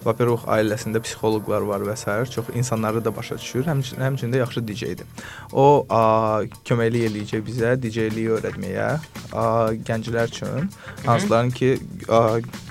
[0.00, 2.08] Vaperuh ailəsində psixoloqlar var və s.
[2.32, 3.66] çox insanları da başa düşür.
[3.68, 5.06] Həmçinin həmçinin də yaxşı DJ-dir.
[5.52, 8.86] O a, köməklik eləyəcək bizə DJ-liyi öyrətməyə,
[9.32, 9.44] a,
[9.90, 10.70] gənclər üçün,
[11.04, 11.74] hansıların ki
[12.08, 12.22] a,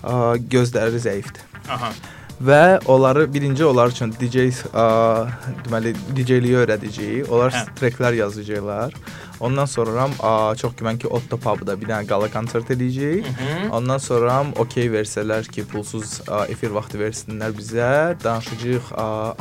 [0.03, 0.15] a,
[0.55, 1.45] gözləri zəifdir.
[1.69, 1.93] Aha.
[2.41, 5.27] Və onları birinci onlar üçün DJ a,
[5.67, 7.29] deməli DJ-liyi öyrədəcəyik.
[7.29, 7.65] Onlar Hə.
[7.77, 8.95] treklər yazacaqlar.
[9.39, 13.27] Ondan sonra a, çox güvən ki Otto Pub'da bir dənə qala konsert eləyəcəyik.
[13.29, 13.71] Mhm.
[13.77, 17.89] Ondan sonra okey versələr ki, pulsuz a, efir vaxtı versinlər bizə.
[18.23, 18.91] Danışacağıq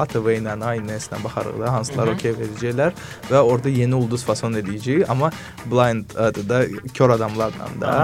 [0.04, 2.96] ATV ilə, ANS-lə baxarıq da hansılar okey verəcəklər
[3.30, 5.32] və orada yeni ulduz fason edəcəyik, amma
[5.66, 7.94] blind ə, da kör adamlarla da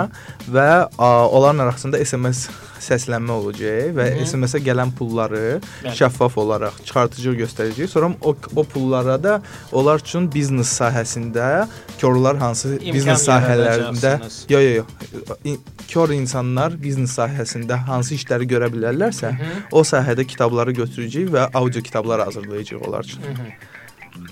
[0.51, 0.69] və
[0.99, 2.49] a, onların arasında SMS
[2.85, 5.95] səslənmə olacaq və SMS-ə gələn pulları Bəli.
[5.99, 7.91] şəffaf olaraq çıxartıcı göstərəcəyik.
[7.91, 9.39] Sonra o, o pullara da
[9.73, 11.67] onlar üçün biznes sahəsində
[12.01, 14.15] körlər hansı İmkan biznes sahələrində.
[14.53, 15.57] Yo yo yo.
[15.91, 19.35] Kör insanlar biznes sahəsində hansı işləri görə bilərlərsə,
[19.73, 23.23] o sahədə kitabları götürəcəyik və audio kitablar hazırlayacağıq onlar üçün.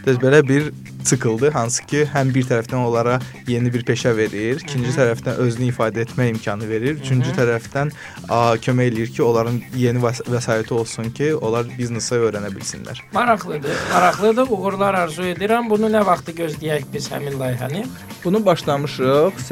[0.06, 0.72] Düz belə bir
[1.04, 6.04] çıxıldı, hansı ki, həm bir tərəfdən onlara yeni bir peşə verir, ikinci tərəfdən özünü ifadə
[6.04, 7.90] etmə imkanı verir, üçüncü tərəfdən
[8.28, 13.02] a, kömək eləyir ki, onların yeni vəs vəsaiti olsun ki, onlar biznesi öyrənə bilsinlər.
[13.14, 13.82] Maraqlıdır.
[13.94, 14.54] Maraqlıdır.
[14.58, 15.70] Uğurlar arzu edirəm.
[15.70, 17.84] Bunu nə vaxtı gözləyək biz həmin layihəni?
[18.24, 19.50] Bunu başlamışıq.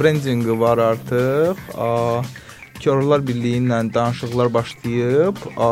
[0.00, 1.64] Brendinqi var artıq.
[1.74, 1.88] Ə,
[2.82, 5.40] Körlər Birliyi ilə danışıqlar başlayıb.
[5.54, 5.68] Ə,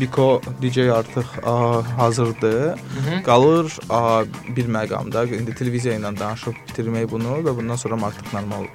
[0.00, 0.28] Biko
[0.62, 1.56] DJ artıq ə,
[2.00, 2.82] hazırdır.
[3.26, 4.02] Qalır ə,
[4.56, 8.68] bir məqamda indi televiziya ilə danışıb bitirmək bunu və bundan sonra artıq normal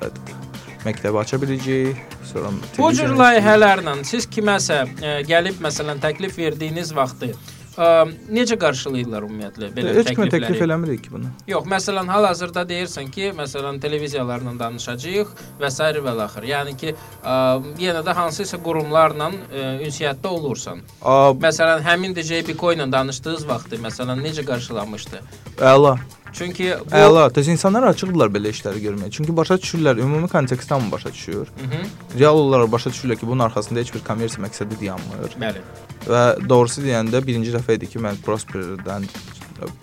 [0.83, 1.99] məktəbi aça biləcəyik.
[2.27, 7.33] Sonra Bu cür layihələrlə siz kiməsə ə, gəlib məsələn təklif verdiyiniz vaxtı
[7.77, 7.89] ə,
[8.33, 10.31] necə qarşılayırlar ümumiyyətlə belə Heç təklifləri?
[10.35, 11.31] təklif eləmirik ki bunu.
[11.47, 15.91] Yox, məsələn, hal-hazırda deyirsən ki, məsələn, televiziyalarla danışacağıq və s.
[16.07, 16.25] və l.
[16.53, 17.37] Yəni ki, ə,
[17.81, 20.83] yenə də hansısa qurumlarla ə, ünsiyyətdə olursan.
[21.01, 25.21] Ə, Məsələn, həmin DJ Biko ilə danışdığınız vaxtı məsələn necə qarşılamışdı?
[25.61, 25.97] əla.
[26.33, 27.27] Çünki bu Əla.
[27.35, 29.11] Düz insanlar açıqdılar belə işləri görməyə.
[29.13, 31.51] Çünki başa düşürlər, ümumi kontekstdən başa düşür?
[31.61, 31.83] Mhm,
[32.19, 35.37] Real olaraq başa düşürlər ki, bunun arxasında heç bir kommersiya məqsədi dayanmır.
[35.41, 35.61] Bəli.
[36.07, 39.07] Və doğrusu deyəndə birinci dəfə idi ki, mən Prosperdən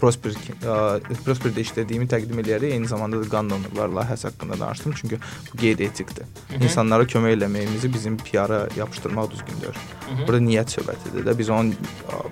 [0.00, 0.74] Prosper ə,
[1.24, 4.94] Prosperdə işlədiyimi təqdim eləyərək eyni zamanda da qan donorlar layihəsi haqqında danışdım.
[4.98, 5.20] Çünki
[5.52, 6.26] bu qeyri-etikdir.
[6.60, 9.80] İnsanlara kömək eləməyimizi bizim PR-a yapışdırmaq düzgün deyil.
[10.26, 11.36] Burada niyyət söhbətidir də.
[11.38, 12.22] Biz onun ə,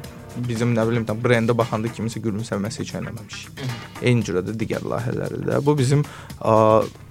[0.49, 3.63] bizim nə bilim tam brendə baxanda kimisə gülümsəməsi üçün eləməmişik.
[4.03, 5.61] Eyni cürə də digər layihələri də.
[5.67, 6.55] Bu bizim ə,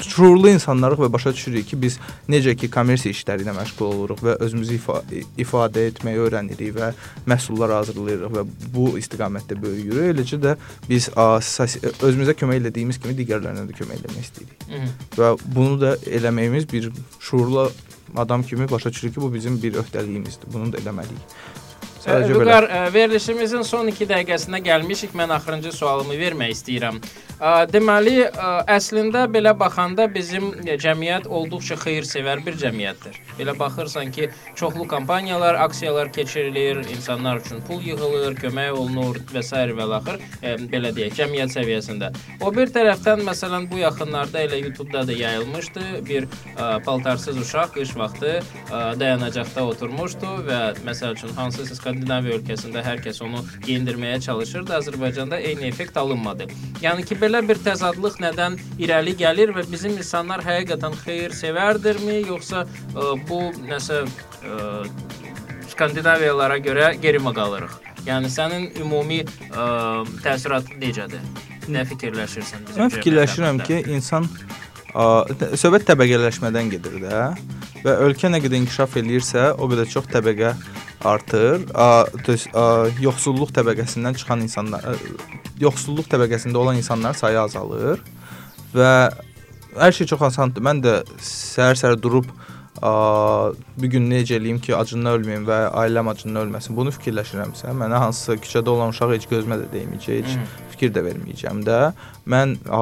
[0.03, 1.97] şuurlu insanlarıq və başa düşürük ki, biz
[2.29, 5.01] necə ki kommersiya işləri ilə məşğul oluruq və özümüzü ifa
[5.39, 6.91] ifadə etməyi öyrənirik və
[7.29, 10.13] məhsullar hazırlayırıq və bu istiqamətdə böyüyürük.
[10.13, 10.55] Eləcə də
[10.89, 11.27] biz ə,
[12.07, 14.65] özümüzə kömək elədiyimiz kimi digərlərinə də kömək eləmək istəyirik.
[14.71, 14.95] Mhm.
[15.19, 17.69] Və bunu da eləməyimiz bir şuurlu
[18.15, 20.53] adam kimi başa düşürük ki, bu bizim bir öhdəliyimizdir.
[20.53, 21.33] Bunu da eləməliyik.
[22.03, 22.43] Sadəcə belə.
[22.43, 25.15] Vüqar, ə, verilişimizin son 2 dəqiqəsinə gəlmişik.
[25.17, 27.01] Mən axırıncı sualımı vermək istəyirəm.
[27.69, 28.23] Deməli,
[28.73, 33.19] əslində belə baxanda bizim cəmiyyət olduqca xeyir-sevər bir cəmiyyətdir.
[33.37, 39.53] Belə baxırsan ki, çoxlu kampaniyalar, aksiyalar keçirilir, insanlar üçün pul yığılır, kömək olunur və s.
[39.53, 40.17] və axır,
[40.73, 42.09] belə deyək, cəmiyyət səviyyəsində.
[42.41, 45.85] O bir tərəfdən məsələn bu yaxınlarda elə YouTube-da da yayılmışdı.
[46.09, 52.81] Bir ə, paltarsız uşaq qış vaxtı ə, dayanacaqda oturmuşdu və məsəl üçün hansısa Skandinaviya ölkəsində
[52.83, 54.73] hər kəs onu geyindirməyə çalışırdı.
[54.75, 56.49] Azərbaycanda eyni effekt alınmadı.
[56.83, 63.13] Yəni ki, belə bir təzadlıq nədən irəli gəlir və bizim insanlar həqiqətən xeyir-sevərdirmi, yoxsa ə,
[63.29, 64.83] bu nəsə ə,
[65.71, 67.79] Skandinaviyalara görə geri mi qalırıq?
[68.07, 71.23] Yəni sənin ümumi ə, təsiratın necədir?
[71.71, 72.67] Nə fikirləşirsən?
[72.75, 74.27] Mən fikirləşirəm ki, insan
[74.93, 77.21] söhbət təbəqələşmədən gedir də
[77.83, 80.55] və ölkə nə qədər inkişaf eləyirsə, o qədər çox təbəqə
[81.05, 81.61] artır.
[82.25, 82.49] Düz-
[83.03, 84.95] yoxsulluq təbəqəsindən çıxan insanlar, ə,
[85.61, 88.01] yoxsulluq təbəqəsində olan insanların sayı azalır
[88.73, 88.91] və
[89.77, 90.65] hər şey çox asandır.
[90.65, 92.25] Mən də səhər-səhər durub
[92.81, 96.75] a, bu gün necə eləyim ki, acından ölməyim və ailəm acından ölməsin.
[96.77, 101.63] Bunu fikirləşirəmsə, mənə hansısa küçədə olan uşaq heç gözümə də dəyməyəcək, heç fikir də verməyəcəm
[101.65, 101.79] də.
[102.29, 102.81] Mən a,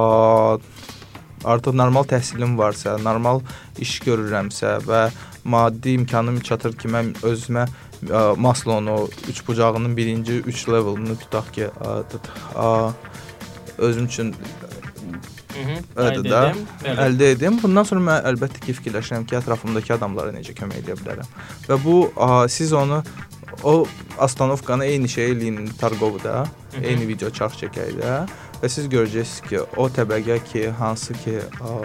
[1.43, 3.41] artıq normal təhsilim varsa, normal
[3.81, 5.01] iş görürəmsə və
[5.43, 8.97] maddi imkanım çatır ki, mən özümə ə, Maslow'un o
[9.29, 11.97] üç bucağının birinci 3 levelini tutaq ki, ə,
[12.55, 12.93] ə,
[13.77, 14.35] özüm üçün
[15.95, 16.39] Öyle də
[16.99, 17.59] əldə edim.
[17.61, 21.29] Bundan sonra mən əlbəttə ki, fikirləşirəm ki, ətrafımdakı adamlara necə kömək edə bilərəm.
[21.69, 22.99] Və bu ə, siz onu
[23.63, 23.85] o
[24.19, 26.43] astanovkanı eyni şey eləyin Targovda,
[26.81, 28.17] eyni video çarx çəkək də
[28.61, 31.75] və siz görəcəksiniz ki, o təbəqə ki, hansı ki, ə,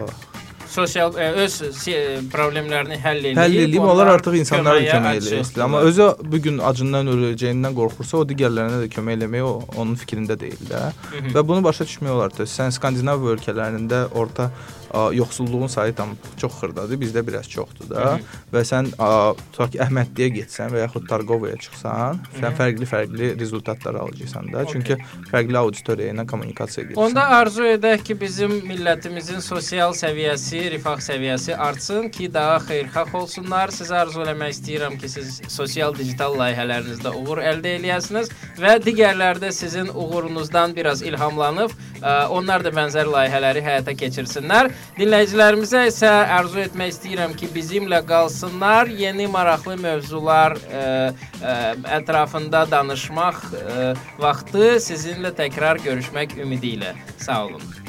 [0.71, 1.95] sosial ə, öz si
[2.33, 5.53] problemlərini həll edib, həll edib onlar artıq insanlara kömək eləyir.
[5.64, 10.39] Amma özü bu gün acından öləcəyindən qorxursa, o digərlərinə də kömək eləmək o onun fikrində
[10.41, 10.91] deyil də.
[11.11, 11.33] Mhm.
[11.37, 12.47] Və bunu başa düşmək olar da.
[12.49, 14.51] Sən Skandinav ölkələrində orta
[15.14, 18.05] yoxsulluğun sayı tam çox xırdadır, bizdə biraz çoxdur da.
[18.12, 18.24] Mhm.
[18.55, 18.91] Və sən
[19.53, 24.64] tutaq ki, Əhmədliyə getsən və yaxud Targovaya çıxsan, sən fərqli-fərqli rezultatlar alacaqsan da.
[24.72, 24.97] Çünki
[25.30, 27.03] fərqli auditoriya ilə kommunikasiya edirsən.
[27.05, 33.74] Onda arzu edək ki, bizim millətimizin sosial səviyyəsi, rifah səviyyəsi artsın ki, daha xeyirxah olsunlar.
[33.74, 39.53] Sizə arzu eləmək istəyirəm ki, siz sosial digital layihələrinizdə uğur əldə eləyəsiniz və digərləri də
[39.55, 44.70] sizin uğurunuzdan biraz ilhamlanıb, ə, onlar da bənzər layihələri həyata keçirsinlər.
[44.99, 48.91] Dinləyicilərimizə isə arzu etmək istəyirəm ki, bizimlə qalsınlar.
[49.01, 50.87] Yeni maraqlı mövzular ə,
[51.41, 51.59] ə,
[52.01, 56.97] ətrafında danışmaq ə, vaxtı sizinlə təkrar görüşmək ümidi ilə.
[57.20, 57.80] Sağ olun.